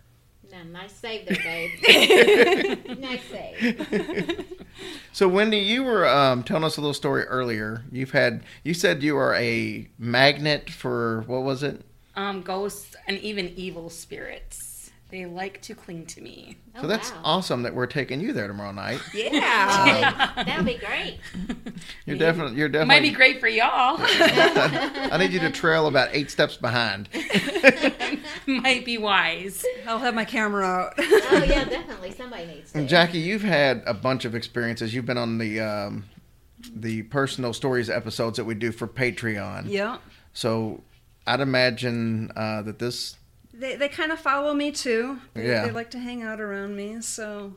[0.51, 2.97] No, nice save there, babe.
[2.99, 4.45] nice save.
[5.11, 7.83] So, Wendy, you were um, telling us a little story earlier.
[7.91, 11.81] You've had you said you are a magnet for what was it?
[12.15, 14.68] Um, ghosts and even evil spirits.
[15.11, 16.57] They like to cling to me.
[16.75, 17.21] Oh, So that's wow.
[17.23, 19.01] awesome that we're taking you there tomorrow night.
[19.13, 20.31] yeah.
[20.45, 21.17] that'll be great.
[22.05, 22.95] You're definitely you're It definitely.
[22.95, 23.97] might be great for y'all.
[23.99, 27.09] I need you to trail about eight steps behind.
[28.47, 29.65] might be wise.
[29.87, 30.93] I'll have my camera out.
[30.97, 32.11] Oh yeah, definitely.
[32.11, 32.77] Somebody needs to.
[32.79, 34.93] And Jackie, you've had a bunch of experiences.
[34.93, 36.05] You've been on the um,
[36.75, 39.65] the personal stories episodes that we do for Patreon.
[39.69, 39.97] yeah.
[40.33, 40.83] So
[41.25, 43.15] I'd imagine uh, that this.
[43.59, 45.19] They, they kind of follow me too.
[45.33, 45.65] They, Yeah.
[45.65, 47.01] they like to hang out around me.
[47.01, 47.53] So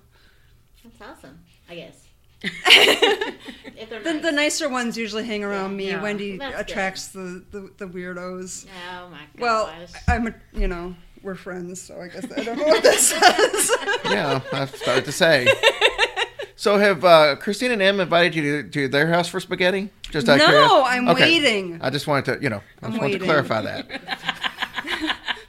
[0.85, 1.39] That's awesome.
[1.71, 1.99] I guess.
[2.45, 4.23] if they're the, nice.
[4.23, 5.89] the nicer ones usually hang around me.
[5.91, 6.03] Yeah.
[6.03, 8.67] Wendy That's attracts the, the, the weirdos.
[8.99, 9.27] Oh my gosh.
[9.39, 9.73] Well,
[10.09, 13.71] I'm a, you know, we're friends, so I guess I don't know what that says.
[14.13, 15.47] Yeah, I started to say.
[16.57, 19.91] So have uh, Christine and Em invited you to, to their house for spaghetti?
[20.11, 20.83] Just out No, curiosity?
[20.87, 21.23] I'm Okay.
[21.41, 21.79] waiting.
[21.81, 24.39] I just wanted to, you know, I I'm just wanted to clarify that.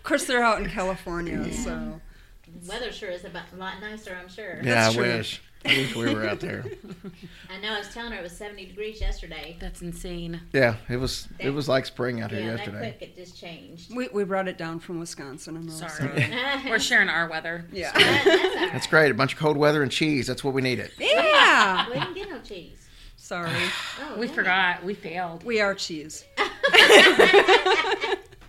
[0.04, 2.02] of course, they're out in California, so
[2.68, 4.18] weather sure is a lot nicer.
[4.22, 4.60] I'm sure.
[4.62, 5.04] Yeah, I true.
[5.04, 5.42] wish.
[5.66, 6.66] I wish we were out there.
[7.50, 7.74] I know.
[7.74, 9.56] I was telling her it was 70 degrees yesterday.
[9.62, 10.42] That's insane.
[10.52, 11.30] Yeah, it was.
[11.40, 12.80] It was like spring out here yeah, yesterday.
[12.82, 13.96] that quick it just changed.
[13.96, 15.56] we, we brought it down from Wisconsin.
[15.56, 16.36] I'm really Sorry.
[16.70, 17.64] We're sharing our weather.
[17.72, 17.94] Yeah.
[17.94, 18.72] That's all right.
[18.74, 19.10] That's great.
[19.10, 20.28] A bunch of cold weather and cheese.
[20.28, 20.92] That's what we needed.
[21.00, 21.88] yeah.
[21.88, 22.90] We didn't get no cheese.
[23.16, 23.50] Sorry.
[24.02, 24.84] Oh, We dang forgot.
[24.84, 25.46] We failed.
[25.46, 26.26] We are cheese.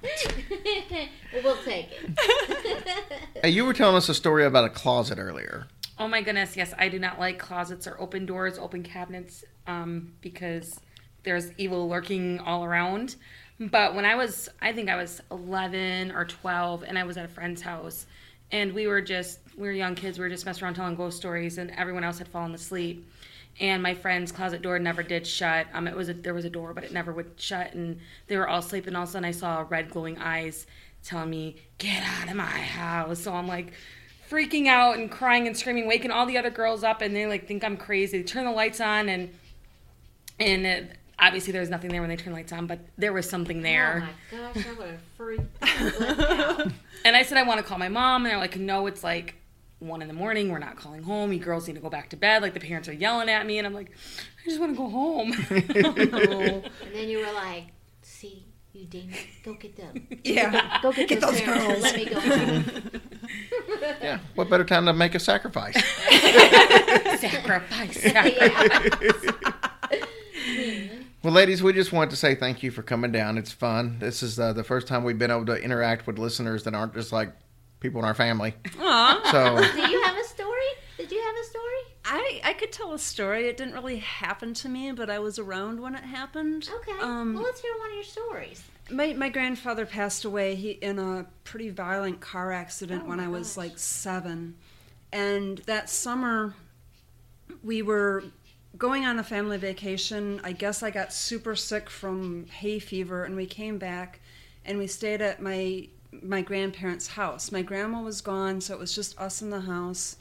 [0.05, 1.09] It.
[1.33, 2.89] well, we'll take it.
[3.43, 5.67] Hey, you were telling us a story about a closet earlier.
[5.99, 10.13] Oh my goodness, yes, I do not like closets or open doors, open cabinets, um,
[10.21, 10.81] because
[11.23, 13.17] there's evil lurking all around.
[13.61, 17.25] But when I was, I think I was 11 or 12, and I was at
[17.25, 18.07] a friend's house,
[18.51, 21.17] and we were just, we were young kids, we were just messing around telling ghost
[21.17, 23.09] stories, and everyone else had fallen asleep.
[23.61, 25.67] And my friend's closet door never did shut.
[25.73, 28.37] Um, it was a, there was a door, but it never would shut, and they
[28.37, 28.97] were all sleeping.
[28.97, 30.67] All of a sudden, I saw red glowing eyes
[31.05, 33.73] telling me, "Get out of my house!" So I'm like,
[34.31, 37.47] freaking out and crying and screaming, waking all the other girls up, and they like
[37.47, 38.19] think I'm crazy.
[38.19, 39.33] They turn the lights on, and
[40.41, 43.29] and it, obviously there's nothing there when they turn the lights on, but there was
[43.29, 44.09] something there.
[44.33, 46.73] Oh my gosh, I would have freaked out.
[47.05, 49.35] And I said I want to call my mom, and they're like, no, it's like
[49.89, 50.51] one in the morning.
[50.51, 51.33] We're not calling home.
[51.33, 52.43] You girls need to go back to bed.
[52.43, 54.89] Like the parents are yelling at me, and I'm like, I just want to go
[54.89, 55.33] home.
[55.51, 57.65] And then you were like,
[58.03, 59.15] see, you demon,
[59.45, 60.07] go get them.
[60.25, 60.81] Yeah.
[60.83, 61.83] Go get, Get those, those girls.
[61.83, 62.21] let me go.
[64.03, 64.19] Yeah.
[64.35, 65.75] What better time to make a sacrifice?
[67.21, 68.07] Sacrifice.
[71.23, 73.39] Well, ladies, we just want to say thank you for coming down.
[73.39, 73.99] It's fun.
[73.99, 76.93] This is uh, the first time we've been able to interact with listeners that aren't
[76.95, 77.33] just like
[77.85, 78.55] people in our family.
[78.81, 79.29] Aw.
[79.31, 80.71] So Do you have a story?
[80.97, 81.83] Did you have a story?
[82.07, 83.47] I, I could tell a story.
[83.47, 86.71] It didn't really happen to me, but I was around when it happened.
[86.77, 86.99] Okay.
[87.03, 88.65] Um, well, let's hear one of your stories.
[88.91, 93.29] My my grandfather passed away he, in a pretty violent car accident Oh when I
[93.29, 93.57] was gosh.
[93.59, 94.55] like seven,
[95.13, 96.55] and that summer
[97.63, 98.25] we were
[98.79, 100.41] going on a family vacation.
[100.43, 104.21] I guess I got super sick from hay fever, and we came back,
[104.65, 105.89] and we stayed at my
[106.23, 107.53] my grandparents' house.
[107.53, 110.17] My grandma was gone, so it was just us in the house.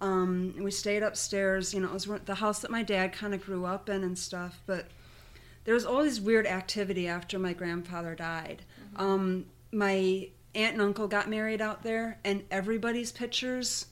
[0.00, 1.74] Um, we stayed upstairs.
[1.74, 4.16] You know, it was the house that my dad kind of grew up in and
[4.18, 4.86] stuff, but
[5.64, 8.62] there was always weird activity after my grandfather died.
[8.96, 13.86] Um, my aunt and uncle got married out there, and everybody's pictures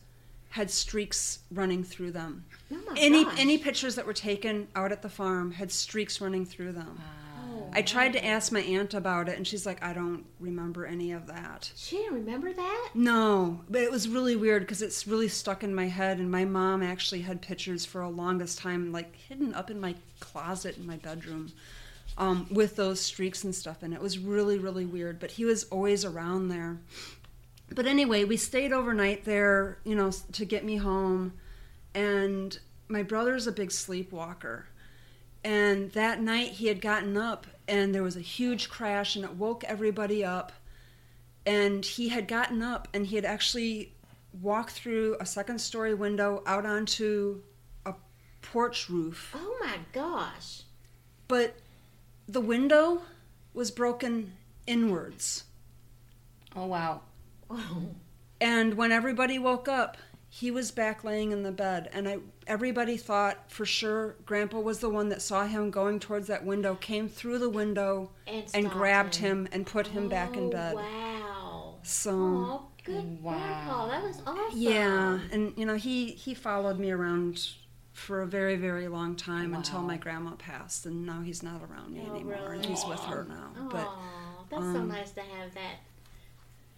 [0.51, 2.45] had streaks running through them.
[2.73, 3.39] Oh any gosh.
[3.39, 6.99] any pictures that were taken out at the farm had streaks running through them.
[7.73, 11.13] I tried to ask my aunt about it, and she's like, "I don't remember any
[11.13, 12.91] of that." She didn't remember that?
[12.95, 16.19] No, but it was really weird because it's really stuck in my head.
[16.19, 19.95] And my mom actually had pictures for a longest time, like hidden up in my
[20.21, 21.53] closet in my bedroom,
[22.17, 23.83] um, with those streaks and stuff.
[23.83, 25.19] And it was really, really weird.
[25.19, 26.79] But he was always around there.
[27.75, 31.33] But anyway, we stayed overnight there, you know, to get me home.
[31.95, 32.59] And
[32.89, 34.67] my brother's a big sleepwalker.
[35.43, 39.35] And that night he had gotten up and there was a huge crash and it
[39.35, 40.53] woke everybody up
[41.45, 43.93] and he had gotten up and he had actually
[44.41, 47.41] walked through a second story window out onto
[47.85, 47.95] a
[48.43, 49.33] porch roof.
[49.35, 50.63] Oh my gosh.
[51.29, 51.57] But
[52.29, 53.03] the window
[53.55, 54.33] was broken
[54.67, 55.45] inwards.
[56.55, 57.03] Oh wow.
[58.41, 59.97] And when everybody woke up,
[60.29, 64.79] he was back laying in the bed and I everybody thought for sure grandpa was
[64.81, 68.71] the one that saw him going towards that window, came through the window And and,
[68.71, 69.47] grabbed him.
[69.47, 69.49] him.
[69.53, 70.75] and put him back in Oh, bed.
[70.77, 71.75] Wow.
[71.83, 73.89] So Oh, good grandpa.
[73.89, 74.59] That was awesome.
[74.59, 77.49] Yeah, and you know he he followed me around
[77.93, 81.93] for a very very long time until my grandma passed, and now he's not around
[81.93, 83.51] me Oh, anymore, and he's with her now.
[83.71, 85.77] But Aw, that's so um, nice to have that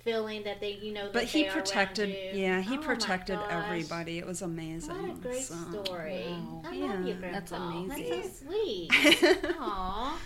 [0.09, 2.41] feeling that they, you know, that but he they are protected, you.
[2.41, 4.19] yeah, he Oh, protected everybody.
[4.19, 4.97] It was amazing.
[5.03, 5.55] What a great so.
[5.85, 6.25] story.
[6.65, 7.39] I Yeah, love you, Grandpa.
[7.39, 8.11] that's amazing.
[8.11, 8.89] That's so sweet.
[9.61, 10.19] Aw.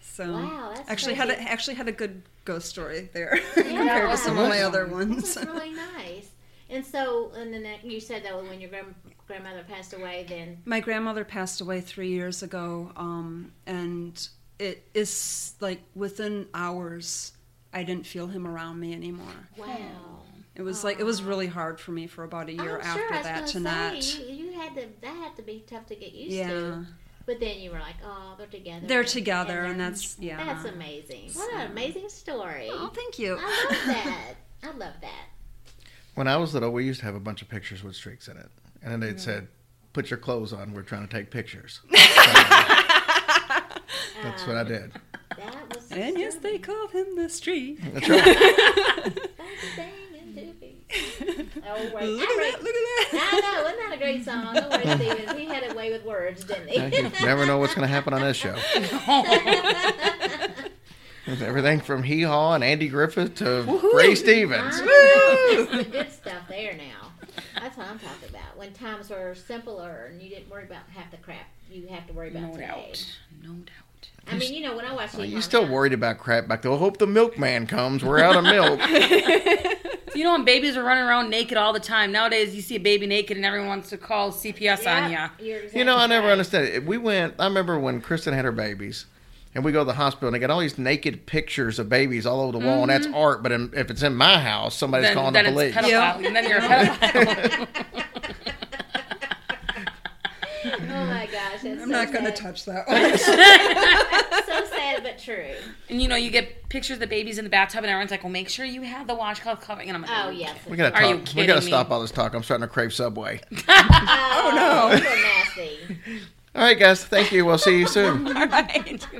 [0.00, 3.62] So Wow, that's actually had a, actually had a good ghost story there Yeah.
[3.62, 5.36] compared to some of my other ones.
[5.36, 6.30] is really nice.
[6.70, 8.94] And so, and then that- you said that when your grand,
[9.26, 14.26] grandmother passed away, then My grandmother passed away three years ago, um, and
[14.58, 17.32] it is like within hours,
[17.76, 19.26] I didn't feel him around me anymore.
[19.58, 19.76] wow.
[20.54, 23.00] It was like it was really hard for me for about a year I'm after
[23.02, 24.02] sure, I was that to gonna not.
[24.02, 26.48] say, you, you had to that had to be tough to get used Yeah.
[26.48, 26.86] to.
[27.26, 28.86] But then you were like, oh, they're together.
[28.86, 30.42] They're together, then- and that's yeah.
[30.42, 31.24] That's amazing.
[31.34, 32.70] What So- an amazing story.
[32.72, 33.36] Oh, thank you.
[33.38, 34.34] I love that.
[34.62, 35.26] I love that.
[36.14, 38.38] when I was little, we used to have a bunch of pictures with streaks in
[38.38, 38.48] it,
[38.82, 39.20] and then they'd mm.
[39.20, 39.48] said,
[39.92, 40.72] "Put your clothes on.
[40.72, 41.82] We're trying to take pictures."
[44.22, 44.92] That's what I did.
[45.36, 45.65] That was
[45.96, 47.78] And yes, they called him the street.
[47.94, 49.18] That's right.
[51.68, 52.04] Oh, wait.
[52.08, 52.62] Look I at re- that!
[52.62, 53.30] Look at that!
[53.32, 54.54] I know, wasn't that a great song?
[54.54, 54.82] Don't worry,
[55.16, 55.36] Steven.
[55.36, 56.96] He had it way with words, didn't he?
[56.96, 58.54] You never know what's going to happen on this show.
[61.44, 63.62] Everything from Hee Haw and Andy Griffith to
[63.94, 64.80] Ray Stevens.
[64.80, 67.10] That's the good stuff there now.
[67.60, 68.56] That's what I'm talking about.
[68.56, 72.12] When times were simpler and you didn't worry about half the crap you have to
[72.12, 72.66] worry about No today.
[72.68, 73.18] doubt.
[73.42, 73.64] No doubt.
[74.28, 76.48] I mean, you know, when I watch Are oh, you Haw still worried about crap
[76.48, 76.72] back there?
[76.72, 78.04] I hope the milkman comes.
[78.04, 78.80] We're out of milk.
[80.16, 82.10] You know when babies are running around naked all the time.
[82.10, 85.28] Nowadays, you see a baby naked and everyone wants to call CPS on ya.
[85.38, 86.32] You're exactly You know, I never right.
[86.32, 86.86] understood it.
[86.86, 87.34] We went.
[87.38, 89.04] I remember when Kristen had her babies,
[89.54, 92.24] and we go to the hospital, and they got all these naked pictures of babies
[92.24, 93.14] all over the wall, and that's mm-hmm.
[93.14, 93.42] art.
[93.42, 95.92] But in, if it's in my house, somebody's Then, calling then the it's police.
[95.92, 96.26] pedophile.
[96.26, 97.68] And then you're a pedophile.
[100.68, 103.18] Oh my gosh, I'm so not going to touch that one.
[103.18, 105.52] so sad but true.
[105.88, 108.22] and you know, you get pictures of the babies in the bathtub, and everyone's like,
[108.24, 110.56] "Well, make sure you have the washcloth covering." And I'm like, Oh yes.
[110.68, 111.34] We gotta Are you talk.
[111.36, 111.66] We gotta me?
[111.66, 112.34] stop all this talk.
[112.34, 113.40] I'm starting to crave Subway.
[113.68, 114.96] Oh no.
[114.96, 115.98] You're nasty.
[116.54, 117.04] All right, guys.
[117.04, 117.44] Thank you.
[117.44, 118.26] We'll see you soon.
[118.28, 118.50] All right,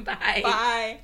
[0.04, 0.40] bye.
[0.42, 0.98] Bye.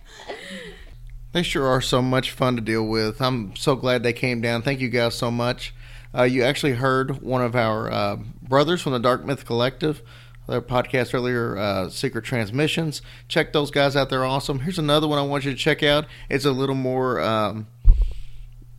[1.32, 3.20] They sure are so much fun to deal with.
[3.20, 4.62] I'm so glad they came down.
[4.62, 5.74] Thank you guys so much.
[6.16, 10.03] Uh, you actually heard one of our uh, brothers from the Dark Myth Collective,
[10.49, 13.03] their podcast earlier, uh, Secret Transmissions.
[13.28, 14.11] Check those guys out.
[14.11, 14.61] They're awesome.
[14.61, 16.07] Here's another one I want you to check out.
[16.28, 17.66] It's a little more um,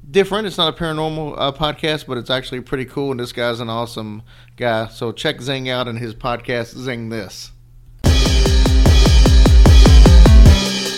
[0.10, 0.48] different.
[0.48, 3.12] It's not a paranormal uh, podcast, but it's actually pretty cool.
[3.12, 4.24] And this guy's an awesome
[4.58, 4.88] guy.
[4.88, 7.52] So check Zing out and his podcast, Zing This.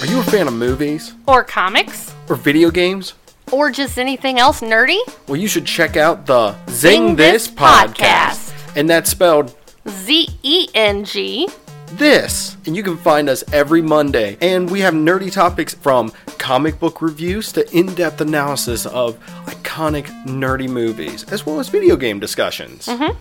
[0.02, 1.14] Are you a fan of movies?
[1.28, 2.14] Or comics?
[2.30, 3.14] Or video games?
[3.52, 5.00] Or just anything else nerdy?
[5.28, 8.76] Well, you should check out the Zing Zing, This This podcast.
[8.76, 9.56] And that's spelled
[9.88, 11.48] Z E N G.
[11.94, 12.58] this.
[12.66, 14.38] And you can find us every Monday.
[14.42, 20.06] And we have nerdy topics from comic book reviews to in depth analysis of iconic
[20.26, 22.88] nerdy movies, as well as video game discussions.
[22.88, 23.16] Mm-hmm.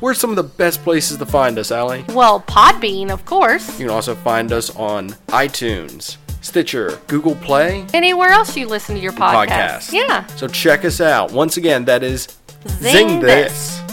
[0.00, 2.04] Where's some of the best places to find us, Allie?
[2.10, 3.78] Well, Podbean, of course.
[3.78, 9.00] You can also find us on iTunes, Stitcher, Google Play, Anywhere else you listen to
[9.00, 9.48] your podcast.
[9.48, 9.92] podcast.
[9.92, 10.26] Yeah.
[10.36, 11.32] So check us out.
[11.32, 12.28] Once again, that is
[12.68, 13.78] Zing Zing This.
[13.78, 13.85] this.